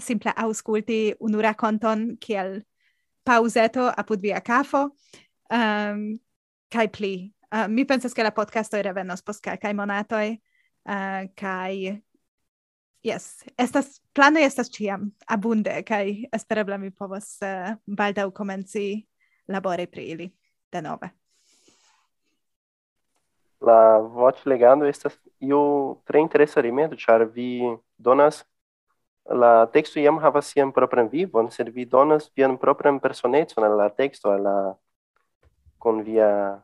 simple 0.00 0.34
aŭskulti 0.36 1.14
unu 1.20 1.42
rakonton 1.46 2.16
kiel 2.18 2.64
pauzeto 3.22 3.92
apud 3.96 4.18
via 4.20 4.40
kafo 4.40 4.88
ehm, 5.52 5.62
um, 5.62 6.06
kaj 6.66 6.88
pli. 6.90 7.16
Uh, 7.52 7.68
mi 7.68 7.86
pensas, 7.86 8.14
ke 8.14 8.26
la 8.26 8.34
podcastoj 8.34 8.82
revenos 8.82 9.22
post 9.22 9.44
kai 9.44 9.74
monatoi, 9.76 10.32
eh, 10.32 10.90
uh, 10.90 11.30
kaj 11.38 12.02
Yes, 13.02 13.42
estas 13.58 14.00
plano 14.14 14.38
estas 14.38 14.70
ciam 14.70 15.10
abunde 15.26 15.82
kai 15.82 16.28
espereble 16.32 16.78
mi 16.78 16.90
povas 16.90 17.34
uh, 17.42 17.48
eh, 17.48 17.74
baldaŭ 17.86 18.30
komenci 18.30 19.02
labori 19.48 19.86
pri 19.86 20.04
ili 20.04 20.28
denove. 20.72 21.10
La 23.60 23.98
voclegado 23.98 24.86
estas 24.86 25.18
io 25.40 25.98
tre 26.04 26.20
interesa 26.20 26.60
rimedo 26.60 26.96
ĉar 26.96 27.26
vi 27.34 27.76
donas 27.98 28.44
la 29.26 29.66
texto 29.66 29.98
iam 29.98 30.18
havas 30.18 30.46
sian 30.46 30.72
propran 30.72 31.08
vivon, 31.10 31.50
sed 31.50 31.68
vi 31.74 31.84
donas 31.84 32.30
vian 32.36 32.56
propran 32.58 33.00
personecon 33.00 33.64
al 33.64 33.76
la 33.78 33.88
texto, 33.88 34.30
al 34.30 34.42
la 34.42 34.74
con 35.78 36.02
via 36.02 36.62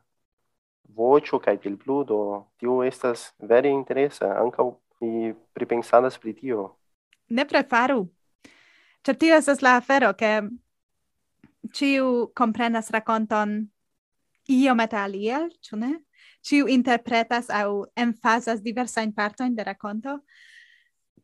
voĉo 0.95 1.39
kai 1.39 1.57
pli 1.57 1.75
plu 1.75 2.03
do 2.03 2.45
tio 2.57 2.83
estas 2.83 3.33
veri 3.39 3.69
interesa 3.69 4.37
ankaŭ 4.39 4.71
mi 4.99 5.33
pripensadas 5.53 6.17
pri 6.17 6.33
tio. 6.33 6.75
Ne 7.29 7.45
prefaru. 7.47 8.07
Ĉar 9.05 9.15
tio 9.15 9.35
estas 9.37 9.61
la 9.63 9.77
afero, 9.79 10.11
ke 10.13 10.41
ciu 11.73 12.29
comprenas 12.35 12.91
raconton 12.91 13.61
iomete 14.49 14.97
aliel, 14.97 15.49
ĉu 15.63 15.79
ne? 15.79 15.93
Ciu 16.43 16.67
interpretas 16.71 17.49
au 17.51 17.85
emfazas 17.95 18.63
diversajn 18.63 19.13
partojn 19.15 19.55
de 19.55 19.63
raconto, 19.63 20.19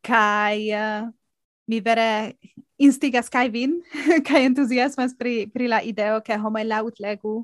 kai 0.06 0.70
uh, 0.72 0.80
eh, 0.80 1.12
mi 1.68 1.82
vere 1.82 2.38
instigas 2.78 3.30
kai 3.30 3.50
vin 3.50 3.80
kai 4.28 4.46
entuziasmas 4.46 5.16
pri 5.18 5.48
pri 5.54 5.68
la 5.68 5.82
ideo 5.82 6.22
ke 6.22 6.38
homo 6.38 6.62
laut 6.64 7.00
legu 7.00 7.36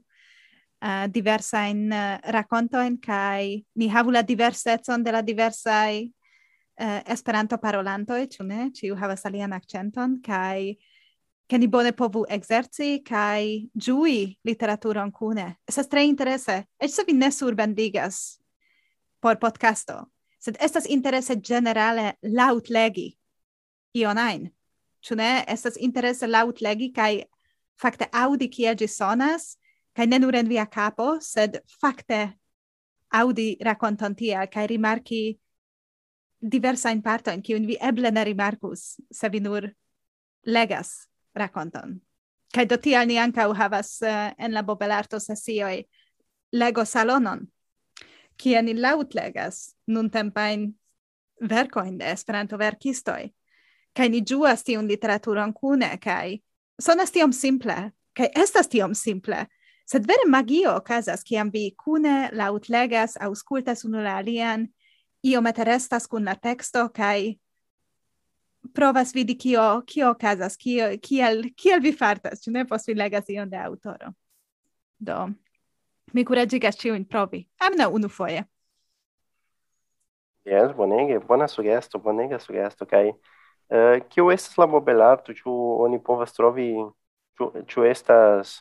eh, 0.82 0.88
uh, 0.88 1.06
diversa 1.08 1.66
in 1.70 1.92
uh, 1.92 1.98
eh, 1.98 2.32
raconto 2.32 2.78
kai 3.02 3.66
ni 3.76 3.88
havu 3.88 4.12
la 4.12 4.22
diversecon 4.22 5.04
de 5.04 5.12
la 5.12 5.22
diversai 5.22 6.12
eh, 6.78 7.02
Esperanto 7.14 7.58
parolantoj, 7.58 8.26
ĉu 8.36 8.44
ne? 8.48 8.70
Ĉiu 8.76 8.96
havas 8.96 9.26
alian 9.26 9.54
akcenton 9.54 10.20
kaj 10.24 10.78
che 11.52 11.58
ni 11.58 11.68
bone 11.68 11.92
povu 11.92 12.24
ekzerci 12.30 13.02
kaj 13.04 13.68
ĝui 13.76 14.38
literaturon 14.48 15.12
kune. 15.12 15.58
Estas 15.68 15.88
tre 15.88 16.06
interese, 16.08 16.64
e 16.80 16.88
se 16.88 17.04
vi 17.04 17.14
ne 17.14 17.32
surbendigas 17.32 18.40
por 19.20 19.36
podcasto, 19.38 20.06
sed 20.40 20.56
estas 20.60 20.88
interese 20.88 21.36
ĝenerale 21.36 22.14
laŭtlegi 22.24 23.12
ion 23.94 24.18
ein 24.18 24.50
Ĉu 25.02 25.18
ne? 25.18 25.44
Estas 25.50 25.80
interese 25.82 26.30
laŭtlegi 26.30 26.92
kaj 26.94 27.24
fakte 27.82 28.08
audi 28.14 28.48
kiel 28.54 28.78
gi 28.78 28.88
sonas, 28.88 29.56
kai 29.98 30.06
ne 30.06 30.20
nur 30.22 30.36
en 30.38 30.50
via 30.50 30.68
capo, 30.70 31.16
sed 31.22 31.58
fakte 31.82 32.22
aŭdi 33.12 33.58
rakonton 33.66 34.16
tiel 34.16 34.46
kaj 34.48 34.68
rimarki 34.70 35.24
diversajn 36.42 37.02
partojn, 37.06 37.42
kiujn 37.42 37.68
vi 37.70 37.78
eble 37.82 38.12
ne 38.12 38.24
rimarkus, 38.26 38.98
se 39.12 39.30
vi 39.30 39.40
nur 39.40 39.70
legas 40.46 41.08
raconton. 41.38 42.00
Kaj 42.52 42.66
do 42.68 42.78
tial 42.78 43.08
ni 43.08 43.20
ankaŭ 43.22 43.52
havas 43.56 44.00
uh, 44.04 44.32
en 44.38 44.54
la 44.54 44.64
Bobelarto 44.64 45.20
sesioi 45.20 45.86
lego 46.52 46.86
salonon, 46.86 47.46
kie 48.38 48.62
ni 48.62 48.74
laut 48.74 49.14
legas 49.16 49.72
nun 49.88 50.10
tempain 50.10 50.72
vercoin 51.42 51.98
de 51.98 52.12
esperanto 52.12 52.58
verkistoi, 52.58 53.32
Kaj 53.92 54.08
ni 54.08 54.22
juas 54.24 54.64
tiun 54.64 54.88
literaturon 54.88 55.52
cune, 55.54 55.90
kai 56.00 56.40
sonas 56.80 57.12
tiom 57.12 57.34
simple, 57.36 57.76
kaj 58.16 58.30
estas 58.40 58.72
tiom 58.72 58.94
simple, 58.96 59.44
sed 59.88 60.08
vere 60.08 60.28
magio 60.32 60.78
okazas, 60.80 61.26
kiam 61.28 61.52
vi 61.52 61.74
kune 61.76 62.30
laŭtlegas, 62.32 63.18
aŭskultas 63.20 63.84
unu 63.88 64.00
la 64.04 64.16
alian, 64.22 64.70
io 65.22 65.42
restas 65.42 66.08
kun 66.08 66.26
la 66.26 66.36
texto 66.36 66.90
kai 66.94 67.40
provas 68.74 69.14
vidi 69.16 69.38
kio 69.38 69.82
kio 69.86 70.14
casas 70.14 70.58
kio 70.58 70.98
kiel 71.02 71.44
kiel 71.56 71.82
vi 71.82 71.92
fartas 71.92 72.42
ĉu 72.44 72.52
ne 72.52 72.66
post 72.66 72.88
vi 72.88 72.94
legas 72.94 73.30
ion 73.30 73.50
de 73.50 73.58
aŭtoro 73.58 74.14
do 75.00 75.30
mi 76.14 76.26
kuraĝigas 76.26 76.78
ĉiujn 76.78 77.06
provi 77.06 77.48
almenaŭ 77.60 77.92
unufoje 77.94 78.46
Yes, 80.44 80.72
bonege, 80.74 81.20
bona 81.20 81.48
sugesto, 81.48 82.00
bonega 82.00 82.40
sugesto, 82.40 82.86
kai 82.86 83.12
uh, 83.12 83.18
eh, 83.70 84.00
kio 84.10 84.32
estas 84.34 84.58
la 84.58 84.66
mobelarto, 84.66 85.36
ĉu 85.38 85.54
oni 85.86 86.00
povas 86.02 86.34
trovi, 86.34 86.72
ĉu 87.38 87.86
estas 87.86 88.56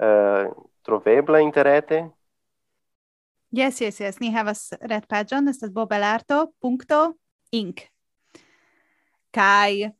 uh, 0.00 0.48
trovebla 0.82 1.42
interrete, 1.44 2.06
Yes, 3.52 3.80
yes, 3.80 4.00
yes. 4.00 4.20
Ni 4.20 4.32
havas 4.34 4.72
red 4.80 5.06
pagion, 5.08 5.48
estas 5.48 5.70
bobelarto.inc. 5.70 7.80
Kai 9.30 9.92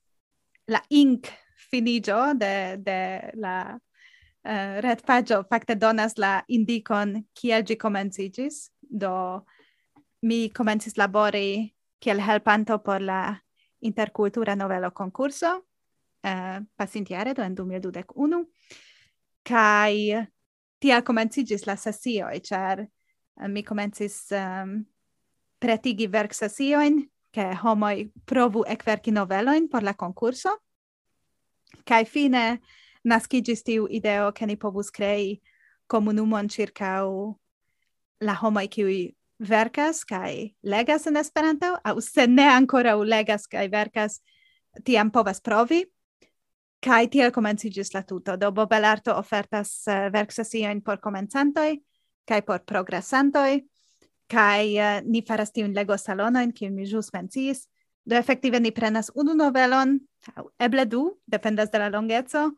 la 0.66 0.80
ink 0.90 1.28
finigio 1.70 2.34
de, 2.34 2.76
de 2.82 3.30
la 3.34 3.78
eh, 4.42 4.50
uh, 4.50 4.80
red 4.82 5.02
pagio 5.06 5.44
fakte 5.50 5.74
donas 5.74 6.18
la 6.18 6.42
indicon 6.48 7.24
kiel 7.34 7.62
gi 7.62 7.76
komencigis. 7.76 8.70
Do 8.80 9.44
mi 10.22 10.50
komencis 10.50 10.96
labori 10.96 11.74
kiel 12.00 12.20
helpanto 12.20 12.78
por 12.82 13.00
la 13.00 13.40
interkultura 13.80 14.54
novelo 14.56 14.90
concurso 14.90 15.56
uh, 15.56 15.62
eh, 16.22 16.60
pasintiare, 16.76 17.34
do 17.34 17.42
en 17.42 17.54
2021. 17.54 18.44
Kai 19.42 20.26
tiel 20.78 21.02
komencigis 21.02 21.66
la 21.66 21.76
sesioj, 21.76 22.40
ĉar 22.42 22.86
mi 23.48 23.62
komencis 23.62 24.20
um, 24.32 24.78
pretigi 25.60 26.08
verksasioin, 26.12 27.02
ke 27.36 27.50
homoi 27.60 28.08
provu 28.24 28.64
ekverki 28.64 29.12
noveloin 29.12 29.68
por 29.68 29.84
la 29.84 29.92
konkurso. 29.94 30.54
Kaj 31.86 32.04
fine 32.08 32.44
nascigis 33.04 33.62
tiu 33.62 33.86
ideo, 33.90 34.32
ke 34.32 34.46
ni 34.46 34.56
povus 34.56 34.90
krei 34.90 35.40
comunumon 35.86 36.48
circau 36.48 37.36
la 38.20 38.34
homoi 38.40 38.66
kiuj 38.72 39.12
verkas 39.38 40.04
kai 40.08 40.54
legas 40.64 41.06
en 41.06 41.20
Esperanto, 41.20 41.76
aŭ 41.84 42.00
se 42.00 42.26
ne 42.26 42.48
u 42.96 43.02
legas 43.04 43.46
kai 43.46 43.68
verkas, 43.68 44.20
tiam 44.84 45.10
povas 45.10 45.40
provi. 45.40 45.84
Kaj 46.80 47.08
tiel 47.10 47.30
komenciĝis 47.32 47.94
la 47.94 48.02
tuto. 48.02 48.36
Do 48.36 48.50
Bobelarto 48.52 49.12
ofertas 49.16 49.86
eh, 49.88 50.06
uh, 50.06 50.12
verksasioin 50.12 50.82
por 50.82 51.00
komencantoj, 51.00 51.80
kai 52.26 52.42
por 52.42 52.64
progressantoi 52.66 53.64
kai 54.28 54.76
uh, 54.82 55.00
ni 55.06 55.22
faras 55.22 55.52
tiun 55.54 55.74
lego 55.74 55.96
salonon, 55.96 56.52
kiun 56.52 56.74
mi 56.74 56.86
jus 56.86 57.12
mencis 57.14 57.66
Do 58.06 58.14
efektive 58.14 58.60
ni 58.60 58.70
prenas 58.70 59.10
unu 59.18 59.34
novelon, 59.34 59.98
aŭ 60.38 60.44
eble 60.62 60.84
du, 60.86 61.02
dependas 61.26 61.72
de 61.72 61.80
la 61.82 61.88
longeco. 61.90 62.52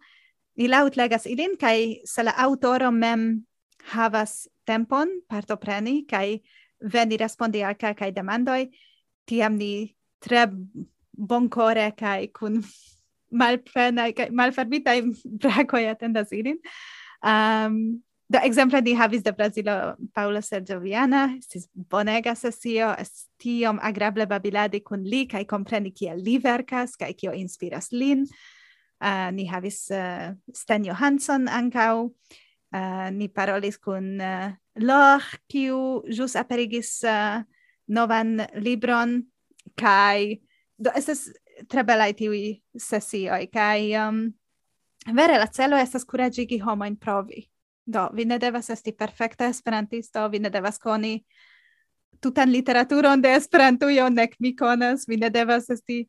Ni 0.61 0.69
laŭtlegas 0.69 1.25
ilin 1.31 1.55
kai 1.57 2.03
se 2.05 2.23
la 2.23 2.35
autoro 2.45 2.91
mem 2.93 3.47
havas 3.95 4.45
tempon 4.69 5.09
partopreni 5.31 6.03
kai 6.11 6.43
veni 6.81 7.17
respondi 7.17 7.63
al 7.65 7.79
kai 7.81 8.11
demandoi 8.13 8.69
tiam 9.25 9.57
ni 9.57 9.97
tre 10.21 10.45
boncore 11.17 11.95
kai 11.97 12.29
kun 12.29 12.61
malplenaj 13.41 14.13
kaj 14.21 14.29
malfermitaj 14.29 14.99
brakoj 15.25 15.85
atendas 15.89 16.29
ilin. 16.33 16.61
Um, 17.25 18.03
Da 18.29 18.43
exemple 18.45 18.81
ni 18.85 18.93
havis 18.93 19.23
de 19.25 19.33
Brazilo 19.33 19.97
Paula 20.13 20.43
Sergioviana, 20.45 21.31
estis 21.39 21.65
bonega 21.73 22.35
sesio, 22.37 22.91
estis 23.01 23.25
tiom 23.41 23.79
agrable 23.81 24.27
babiladi 24.29 24.83
kun 24.85 25.07
li 25.09 25.23
kai 25.27 25.47
compreni 25.49 25.95
kia 25.97 26.13
li 26.13 26.37
verkas 26.45 26.93
kai 27.01 27.15
kio 27.17 27.33
inspiras 27.33 27.89
lin. 27.93 28.27
Uh, 29.01 29.31
ni 29.33 29.47
havis 29.49 29.91
eh, 29.95 30.29
uh, 30.35 30.53
Stan 30.53 30.85
Johansson 30.85 31.49
ancau, 31.49 32.05
uh, 32.05 32.77
eh, 32.77 33.11
ni 33.15 33.29
parolis 33.29 33.79
kun 33.79 34.21
uh, 34.21 34.53
Loch, 34.77 35.31
kiu 35.49 36.03
jus 36.11 36.35
aperigis 36.37 36.99
uh, 37.07 37.41
novan 37.89 38.43
libron 38.61 39.23
kai 39.79 40.43
do 40.77 40.91
estes 40.99 41.31
tre 41.71 41.83
belai 41.83 42.13
tiui 42.13 42.59
sesioi, 42.77 43.47
kai 43.51 43.95
um, 43.97 44.27
ehm, 45.07 45.15
vere 45.17 45.39
la 45.39 45.47
celo 45.47 45.79
estas 45.81 46.05
kuraĝigi 46.05 46.61
homojn 46.61 46.99
provi. 47.01 47.49
Do, 47.89 48.09
vi 48.13 48.27
ne 48.29 48.37
devas 48.39 48.69
esti 48.71 48.93
perfekta 48.93 49.47
esperantisto, 49.49 50.27
vi 50.29 50.43
ne 50.45 50.51
devas 50.53 50.77
koni 50.79 51.23
tutan 52.21 52.51
literaturon 52.53 53.23
de 53.23 53.33
Esperantujo, 53.37 54.09
nek 54.11 54.35
mi 54.41 54.53
konas, 54.57 55.07
vi 55.09 55.17
ne 55.17 55.31
devas 55.31 55.71
esti 55.71 56.03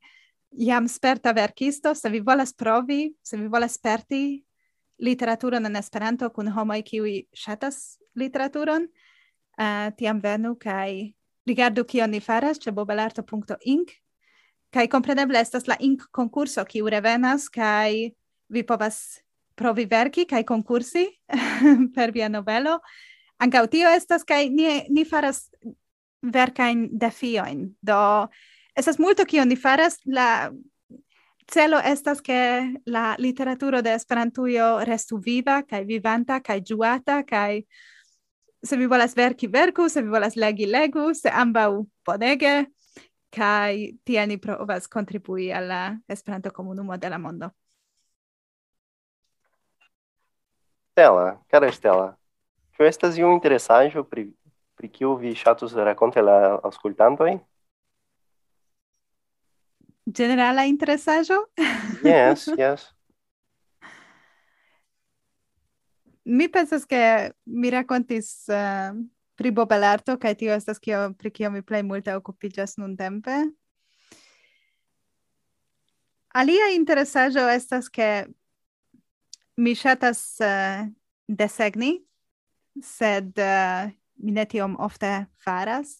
jam 0.51 0.87
sperta 0.87 1.31
verkisto, 1.31 1.93
se 1.95 2.09
vi 2.09 2.19
volas 2.19 2.53
provi, 2.53 3.13
se 3.23 3.37
vi 3.37 3.47
volas 3.47 3.77
sperti 3.79 4.43
literaturon 4.99 5.65
en 5.65 5.79
Esperanto 5.79 6.29
kun 6.35 6.49
homoj 6.51 6.81
kiuj 6.83 7.13
ŝatas 7.31 7.99
literaturon, 8.19 8.89
uh, 9.59 9.87
tiam 9.95 10.19
venu 10.19 10.55
kaj 10.59 11.13
rigardu 11.47 11.85
kion 11.87 12.11
ni 12.11 12.19
faras 12.19 12.59
ĉe 12.61 12.73
bobelarto.inc 12.75 13.95
kaj 14.73 14.85
kompreneble 14.91 15.39
estas 15.41 15.67
la 15.67 15.77
ink 15.79 16.05
konkurso 16.11 16.63
kiu 16.65 16.89
revenas 16.89 17.47
kaj 17.49 18.11
vi 18.49 18.63
povas 18.63 19.21
provi 19.59 19.85
verki 19.89 20.25
kai 20.29 20.43
concursi 20.47 21.05
per 21.95 22.13
via 22.15 22.29
novelo. 22.31 22.79
Ankaŭ 23.43 23.67
tio 23.71 23.91
estas 23.95 24.25
kai 24.27 24.47
ni 24.49 24.81
ni 24.89 25.05
faras 25.07 25.45
verkajn 26.23 26.87
defioin. 26.99 27.69
Do 27.81 27.99
estas 28.75 28.99
multo 28.99 29.25
kio 29.25 29.45
ni 29.45 29.55
faras 29.59 29.99
la 30.05 30.49
celo 31.49 31.79
estas 31.83 32.21
ke 32.21 32.39
la 32.85 33.15
literaturo 33.19 33.81
de 33.81 33.93
Esperantujo 33.97 34.83
restu 34.85 35.17
viva 35.17 35.61
kaj 35.63 35.83
vivanta 35.87 36.39
kaj 36.45 36.59
ĝuata 36.71 37.23
kaj 37.25 37.63
se 38.63 38.77
vi 38.77 38.87
volas 38.91 39.15
verki 39.15 39.47
verku, 39.47 39.87
se 39.89 40.01
vi 40.01 40.09
volas 40.09 40.35
legi 40.35 40.67
legu, 40.67 41.13
se 41.15 41.31
ambaŭ 41.31 41.85
bonege 42.05 42.65
kaj 43.31 43.95
tiel 44.05 44.27
ni 44.27 44.37
provas 44.41 44.87
kontribui 44.87 45.51
al 45.53 45.67
la 45.67 45.81
Esperanto 46.07 46.51
komunumo 46.51 46.97
de 46.97 47.09
la 47.09 47.17
mondo. 47.17 47.51
Stella, 50.99 51.37
cara 51.47 51.71
Stella, 51.71 52.07
ĉu 52.75 52.83
estas 52.83 53.15
iu 53.15 53.29
interesaĵo 53.31 54.01
pri 54.03 54.25
pri 54.75 54.87
kiu 54.91 55.13
vi 55.19 55.31
ŝatus 55.35 55.73
rakonti 55.75 56.19
la 56.19 56.59
General 56.83 57.39
Generala 60.05 60.65
interesaĵo? 60.65 61.37
yes, 62.03 62.47
yes. 62.59 62.83
Mi 66.25 66.49
pensas 66.51 66.83
ke 66.85 67.31
mi 67.45 67.71
rakontis 67.71 68.49
uh, 68.51 68.91
pri 69.35 69.51
bobelarto 69.51 70.17
kaj 70.19 70.35
tio 70.35 70.51
estas 70.51 70.79
kio 70.79 71.13
pri 71.17 71.31
kio 71.31 71.51
mi 71.51 71.61
plej 71.61 71.83
multe 71.83 72.15
okupiĝas 72.15 72.75
nuntempe. 72.77 73.39
Alia 76.35 76.73
interesaĵo 76.75 77.47
estas 77.47 77.87
ke 77.87 78.27
mi 79.59 79.75
shatas 79.75 80.39
uh, 80.39 80.45
eh, 80.47 80.89
desegni, 81.27 81.99
sed 82.81 83.35
uh, 83.37 83.91
mi 84.23 84.31
ne 84.31 84.45
tiom 84.47 84.77
ofte 84.79 85.09
faras, 85.43 85.99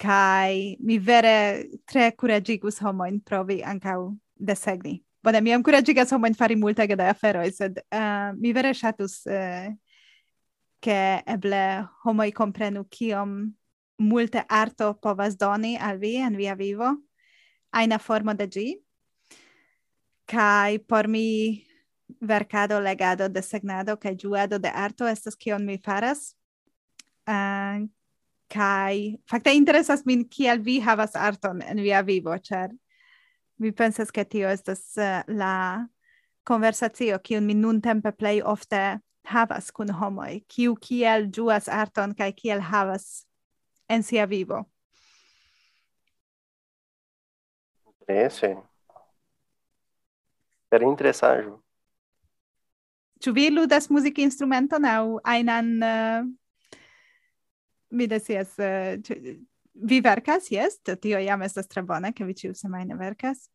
kai 0.00 0.76
mi 0.80 0.96
vere 0.98 1.68
tre 1.88 2.10
curagigus 2.16 2.80
homoin 2.80 3.20
provi 3.20 3.60
ancau 3.62 4.16
desegni. 4.36 5.02
Bone, 5.24 5.40
mi 5.40 5.52
am 5.52 5.62
curagigas 5.62 6.12
homoin 6.12 6.36
fari 6.36 6.56
multe 6.56 6.86
da 6.96 7.10
aferoi, 7.12 7.52
sed 7.52 7.82
uh, 7.92 8.32
mi 8.40 8.52
vere 8.52 8.72
shatus 8.72 9.26
uh, 9.26 9.68
eble 10.86 11.88
homoi 12.04 12.30
comprenu 12.32 12.84
kiom 12.88 13.52
multe 13.98 14.44
arto 14.48 14.94
povas 14.94 15.36
doni 15.36 15.76
al 15.76 15.98
vi 15.98 16.16
en 16.16 16.36
via 16.36 16.54
vivo, 16.54 16.96
aina 17.72 17.98
formo 17.98 18.34
de 18.34 18.46
gi, 18.46 18.76
kai 20.26 20.78
por 20.78 21.08
mi 21.08 21.66
verkado, 22.20 22.80
legado, 22.80 23.28
desegnado 23.28 23.96
kaj 23.96 24.16
juado 24.22 24.58
de 24.58 24.70
arto 24.70 25.08
estas 25.08 25.36
kion 25.36 25.66
mi 25.66 25.78
faras. 25.78 26.34
Ah, 27.26 27.78
uh, 27.80 27.88
kai 28.48 29.18
fakte 29.26 29.50
interesas 29.54 30.04
min 30.06 30.24
kiel 30.28 30.60
vi 30.62 30.78
havas 30.80 31.16
arton 31.16 31.62
en 31.62 31.82
via 31.82 32.02
vivo, 32.02 32.30
ĉar 32.30 32.70
mi 33.58 33.72
pensas 33.72 34.12
ke 34.12 34.24
tio 34.24 34.48
estas 34.48 34.96
uh, 34.96 35.22
la 35.26 35.86
konversacio 36.46 37.18
kiun 37.18 37.46
mi 37.46 37.54
nuntempe 37.54 38.12
plej 38.12 38.42
ofte 38.44 39.00
havas 39.26 39.72
kun 39.74 39.90
homoj, 39.90 40.40
kiu 40.46 40.76
kiel 40.76 41.26
juas 41.34 41.68
arton 41.68 42.14
kaj 42.14 42.32
kiel 42.36 42.60
havas 42.60 43.26
en 43.88 44.02
sia 44.02 44.26
vivo. 44.26 44.62
Interesse. 47.86 48.46
Eh. 48.46 48.56
Per 50.70 50.82
interesaĵo. 50.82 51.65
Ĉu 53.24 53.32
vi 53.32 53.48
ludas 53.50 53.88
muzikinstrumenton 53.90 54.84
aŭ 54.84 55.02
ajnan 55.24 55.68
uh, 55.82 56.26
mi 57.96 58.06
decias 58.06 58.52
uh, 58.58 58.66
eh, 58.96 59.36
vi 59.74 60.00
verkas? 60.04 60.50
Jes 60.52 60.80
tio 61.00 61.20
jam 61.24 61.42
estas 61.42 61.68
tre 61.68 61.82
bona 61.82 62.12
ke 62.12 62.24
vi 62.28 62.34
ĉiusemajne 62.36 62.98
verkas. 63.00 63.48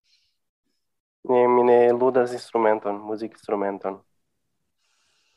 Ne, 1.30 1.44
mi 1.48 1.64
ne 1.64 1.92
ludas 1.94 2.34
instrumenton, 2.34 2.98
muzic 3.06 3.38
instrumenton. 3.38 4.00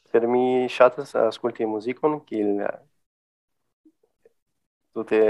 Sed 0.08 0.24
mi 0.30 0.68
shatas 0.72 1.12
ascolti 1.18 1.66
muzikon, 1.68 2.16
kiel 2.24 2.62
eh, 2.64 2.78
tute 4.96 5.20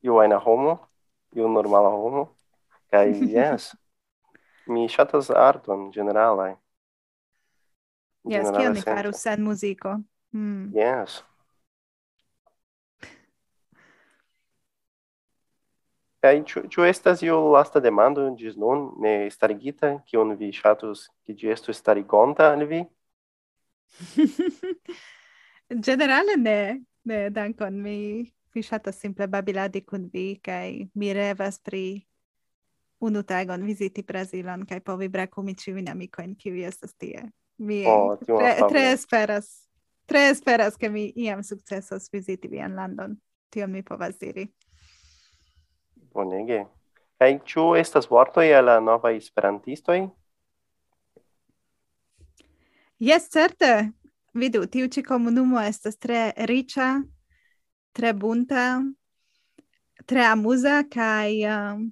iu 0.00 0.16
ajna 0.22 0.40
homo, 0.40 0.78
iu 1.36 1.52
normala 1.52 1.92
homo, 1.92 2.30
kai 2.88 3.12
jes 3.34 3.74
mi 4.70 4.88
shatas 4.88 5.28
arton 5.34 5.90
ĝenerale 5.92 6.54
Yes, 8.28 8.50
kiel 8.52 8.72
mi 8.72 8.82
faru 8.84 9.12
sen 9.16 9.42
muziko. 9.42 9.96
Mm. 10.32 10.72
Yes. 10.76 11.22
Kai 16.20 16.42
ĉu 16.44 16.66
ĉu 16.68 16.84
estas 16.84 17.22
io 17.24 17.38
lasta 17.54 17.80
demando 17.80 18.26
ĝis 18.36 18.58
nun 18.60 18.90
ne 19.00 19.30
starigita 19.32 19.94
kiun 20.04 20.34
vi 20.36 20.50
ŝatus 20.52 21.06
ke 21.24 21.32
ĝi 21.32 21.48
estu 21.54 21.72
starigonta 21.72 22.50
al 22.52 22.66
vi? 22.68 22.82
Generale 25.86 26.36
ne, 26.36 26.60
ne 27.08 27.22
dankon 27.30 27.80
mi 27.80 27.96
mi 28.54 28.62
ŝatas 28.62 28.98
simple 29.00 29.26
babiladi 29.26 29.80
kun 29.86 30.08
vi 30.12 30.40
kaj 30.42 30.90
mi 30.94 31.12
revas 31.14 31.58
pri 31.58 32.02
unu 33.00 33.22
tagon 33.22 33.64
viziti 33.64 34.02
Brazilon 34.02 34.66
kaj 34.66 34.80
povi 34.84 35.08
brakumi 35.08 35.54
ĉiujn 35.54 35.88
amikojn 35.88 36.34
kiuj 36.36 36.66
estas 36.68 36.92
tie 36.94 37.22
mi 37.60 37.84
oh, 37.86 38.16
tre, 38.16 38.56
tre 38.68 38.92
esperas. 38.92 39.50
Tre 40.10 40.30
esperas 40.32 40.76
che 40.76 40.88
mi 40.88 41.12
iam 41.14 41.42
sukcesos 41.42 42.08
visiti 42.10 42.48
vian 42.48 42.74
landon. 42.74 43.20
tio 43.50 43.66
mi 43.66 43.82
povas 43.82 44.18
diri. 44.18 44.48
Bonege. 46.14 46.66
kai 47.18 47.38
chu 47.44 47.74
estas 47.76 48.08
vortoj 48.08 48.48
al 48.56 48.64
la 48.64 48.80
nova 48.80 49.10
esperantistoj? 49.12 50.08
Jes, 52.98 53.28
certe. 53.28 53.92
Vidu, 54.32 54.66
tiu 54.66 54.88
ci 54.88 55.02
comunumo 55.02 55.60
estas 55.60 55.98
tre 55.98 56.32
riĉa, 56.36 57.02
tre 57.92 58.12
bunta, 58.14 58.80
tre 60.06 60.24
amuza 60.24 60.84
kai 60.88 61.42
um, 61.44 61.88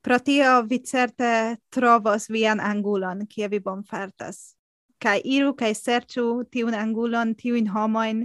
Pro 0.00 0.18
tio 0.18 0.62
vi 0.64 0.78
certe 0.80 1.58
trovos 1.68 2.30
vian 2.32 2.60
angulon, 2.60 3.26
kie 3.28 3.48
vi 3.52 3.60
bonfartas. 3.60 4.54
Kai 5.00 5.20
iru 5.24 5.52
kai 5.56 5.74
serĉu 5.76 6.44
tiun 6.52 6.76
angulon, 6.76 7.34
tiun 7.36 7.68
homoin, 7.68 8.22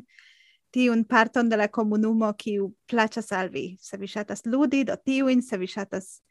tiun 0.72 1.04
parton 1.08 1.50
de 1.50 1.58
la 1.60 1.68
komunumo 1.68 2.32
kiu 2.40 2.70
plaĉas 2.88 3.32
al 3.32 3.50
vi. 3.52 3.78
Se 3.80 4.00
vi 4.00 4.08
ŝatas 4.08 4.46
ludi, 4.46 4.84
do 4.88 4.96
tiun, 4.96 5.42
se 5.44 5.60
vi 5.60 5.68
ŝatas 5.68 6.22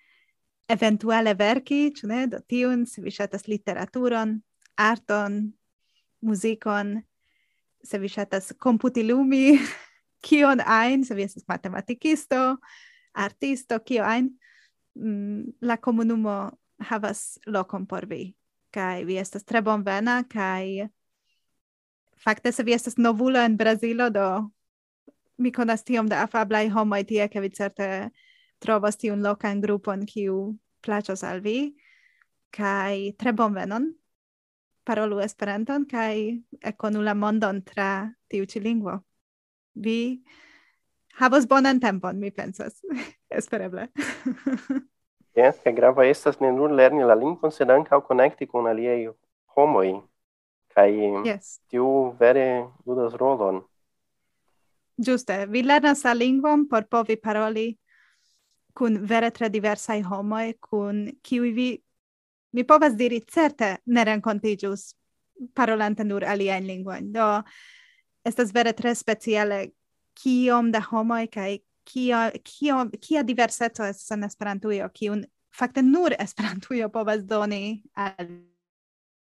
eventuale 0.68 1.34
verki, 1.36 1.90
ĉu 1.96 2.08
ne, 2.08 2.22
do 2.32 2.40
tiun, 2.40 2.86
se 2.88 3.04
vi 3.04 3.12
ŝatas 3.12 3.44
literaturon, 3.48 4.38
arton, 4.80 5.42
muzikon, 6.24 6.96
se 7.84 8.00
vi 8.00 8.08
ŝatas 8.08 8.52
komputilumi, 8.58 9.58
kion 10.24 10.64
ajn, 10.64 11.04
se 11.04 11.16
vi 11.16 11.28
estas 11.28 11.44
matematikisto, 11.48 12.56
artisto, 13.12 13.80
kio 13.84 14.04
ajn, 14.08 14.32
mm, 14.94 15.60
la 15.60 15.76
comunumo 15.76 16.50
havas 16.78 17.38
lokon 17.46 17.86
por 17.86 18.06
vi. 18.06 18.34
Kaj 18.70 19.04
vi 19.04 19.18
estas 19.18 19.44
tre 19.44 19.62
bonvena 19.62 20.24
kaj 20.28 20.88
fakte 22.24 22.52
se 22.52 22.62
vi 22.62 22.72
estas 22.74 22.96
novulo 22.96 23.38
en 23.40 23.56
Brazilo 23.56 24.10
do 24.10 24.50
mi 25.36 25.52
konas 25.52 25.84
tiom 25.84 26.08
da 26.08 26.22
afablaj 26.24 26.68
homoj 26.70 27.04
tie 27.04 27.28
ke 27.28 27.40
vi 27.40 27.50
certe 27.50 28.10
trovos 28.58 28.96
tiun 28.96 29.22
lokan 29.22 29.60
grupon 29.60 30.06
kiu 30.06 30.54
plaĉos 30.82 31.24
al 31.24 31.40
vi. 31.40 31.74
Kaj 32.54 33.16
tre 33.18 33.32
bonvenon. 33.32 33.92
Parolu 34.84 35.20
Esperanton 35.24 35.86
kaj 35.88 36.40
ekonu 36.60 37.02
la 37.02 37.14
mondon 37.14 37.62
tra 37.64 38.10
tiu 38.28 38.46
ĉi 38.46 38.60
lingvo. 38.60 38.98
Vi 39.74 40.22
havos 41.20 41.46
bonan 41.48 41.80
tempon, 41.80 42.18
mi 42.20 42.30
pensas. 42.30 42.80
Espereble. 43.30 43.88
yes, 45.36 45.60
che 45.62 45.72
grava 45.72 46.06
estas 46.06 46.40
ne 46.40 46.52
nur 46.52 46.70
lerni 46.70 47.04
la 47.04 47.14
lingvon, 47.14 47.52
sed 47.52 47.70
ankaŭ 47.70 48.02
konekti 48.06 48.46
kun 48.46 48.66
aliaj 48.70 49.12
homoj. 49.56 50.00
Kaj 50.74 50.90
yes. 51.22 51.60
tiu 51.70 51.86
vere 52.18 52.66
ludas 52.86 53.14
rolon. 53.14 53.62
Giuste, 54.98 55.46
vi 55.46 55.62
lernas 55.62 56.02
la 56.04 56.14
lingvon 56.14 56.68
por 56.68 56.86
povi 56.90 57.16
paroli 57.16 57.68
kun 58.74 58.98
vere 59.06 59.30
tre 59.30 59.48
diversaj 59.54 60.02
homoj, 60.02 60.56
kun 60.60 61.06
kiuj 61.22 61.50
vi, 61.54 61.68
mi 62.52 62.64
povas 62.66 62.96
diri, 62.98 63.20
certe 63.20 63.76
ne 63.86 64.04
renkontiĝus 64.04 64.88
parolante 65.54 66.04
nur 66.04 66.26
aliajn 66.26 66.66
lingvojn. 66.66 67.12
Do, 67.14 67.28
estas 68.26 68.50
vere 68.54 68.72
tre 68.74 68.94
speciale 68.98 69.60
kiom 70.14 70.72
da 70.72 70.80
homoj 70.80 71.26
kaj 71.26 71.58
kio 71.84 72.30
kio 72.44 72.90
kia 73.00 73.22
diverseco 73.22 73.84
estas 73.84 74.10
en 74.10 74.24
Esperantujo 74.24 74.88
kiun 74.94 75.24
fakte 75.58 75.82
nur 75.82 76.14
Esperantujo 76.26 76.88
povas 76.88 77.24
doni 77.24 77.82
al 77.94 78.28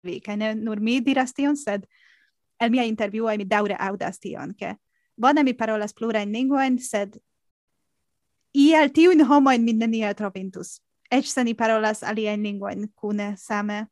vi. 0.03 0.19
Kaj 0.19 0.37
ne 0.37 0.55
nur 0.55 0.79
mi 0.79 0.99
diras 1.01 1.33
tion 1.33 1.57
sed 1.57 1.85
el 2.59 2.69
mia 2.69 2.85
intervjuoj 2.85 3.37
mi 3.37 3.45
daŭre 3.45 3.77
aŭdas 3.79 4.19
tion 4.19 4.53
ke 4.57 4.75
bone 5.15 5.43
mi 5.43 5.53
parolas 5.53 5.93
plurajn 5.93 6.33
lingvojn 6.33 6.77
sed 6.79 7.17
iel 8.53 8.91
tiujn 8.93 9.25
homojn 9.25 9.63
mi 9.63 9.73
neniel 9.73 10.15
trovintus. 10.17 10.79
Eĉ 11.11 11.31
se 11.31 11.43
ni 11.43 11.53
parolas 11.55 12.03
alien 12.03 12.43
lingvojn 12.43 12.87
kune 12.95 13.33
same 13.37 13.85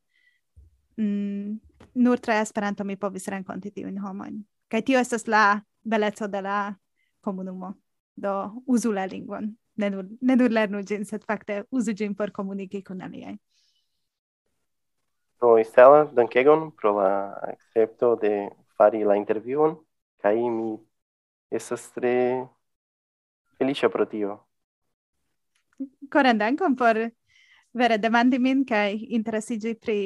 mm, 0.98 1.60
nur 1.96 2.20
tra 2.20 2.40
Esperanto 2.42 2.84
mi 2.84 2.96
povis 2.96 3.28
renkonti 3.28 3.72
tiujn 3.72 4.00
homojn. 4.00 4.44
Kai 4.70 4.82
tio 4.82 5.00
estas 5.00 5.28
la 5.28 5.62
beleco 5.90 6.28
de 6.28 6.42
la 6.42 6.58
comunumo. 7.22 7.74
Do 8.16 8.64
uzu 8.68 8.92
la 8.92 9.06
lingvon. 9.06 9.56
Ne 9.76 9.90
nur, 9.90 10.06
ne 10.22 10.36
nur 10.36 10.52
lernu 10.52 10.84
gin, 10.84 11.06
sed 11.06 11.24
fakte 11.24 11.64
uzu 11.72 11.94
gin 11.96 12.16
por 12.16 12.32
komuniki 12.32 12.84
kun 12.84 13.02
aliaj. 13.02 13.38
Do 15.40 15.56
Estela, 15.58 16.04
dankegon 16.16 16.72
pro 16.76 16.92
la 17.00 17.12
accepto 17.48 18.16
de 18.20 18.50
fari 18.76 19.06
la 19.08 19.16
intervion, 19.16 19.78
kaj 20.20 20.36
mi 20.36 20.76
estas 21.52 21.88
tre 21.96 22.46
felicia 23.58 23.90
pro 23.90 24.06
tio. 24.06 24.40
Koran 26.12 26.38
dankon 26.38 26.76
por 26.76 26.98
vere 27.74 27.98
demandi 27.98 28.40
min 28.40 28.66
kaj 28.66 28.98
interesiĝi 29.16 29.76
pri 29.80 30.00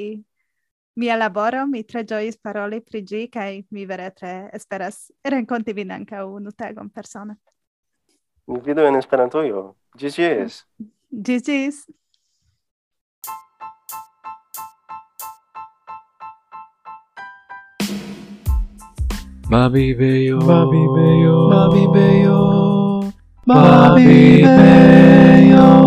mia 0.96 1.16
laboro, 1.16 1.66
mi 1.68 1.84
tre 1.84 2.04
giois 2.04 2.38
paroli 2.38 2.82
pri 2.82 3.04
gi, 3.04 3.28
kai 3.30 3.66
mi 3.72 3.86
vere 3.86 4.12
tre 4.12 4.50
esperas 4.54 5.12
renconti 5.22 5.74
vin 5.74 5.92
anca 5.92 6.26
unu 6.26 6.52
tagon 6.52 6.90
persona. 6.90 7.38
Mi 8.48 8.60
vidu 8.60 8.86
in 8.86 8.96
esperantoio. 8.96 9.76
Gis 9.98 10.16
gis. 10.16 10.66
Gis 11.10 11.44
gis. 11.44 11.86
Babi 19.50 19.94
beyo, 19.94 20.40
Babi 20.40 20.82
beyo, 20.96 21.50
Babi 21.50 21.88
beyo, 21.94 22.40
Babi 23.46 24.42
beyo. 24.42 25.83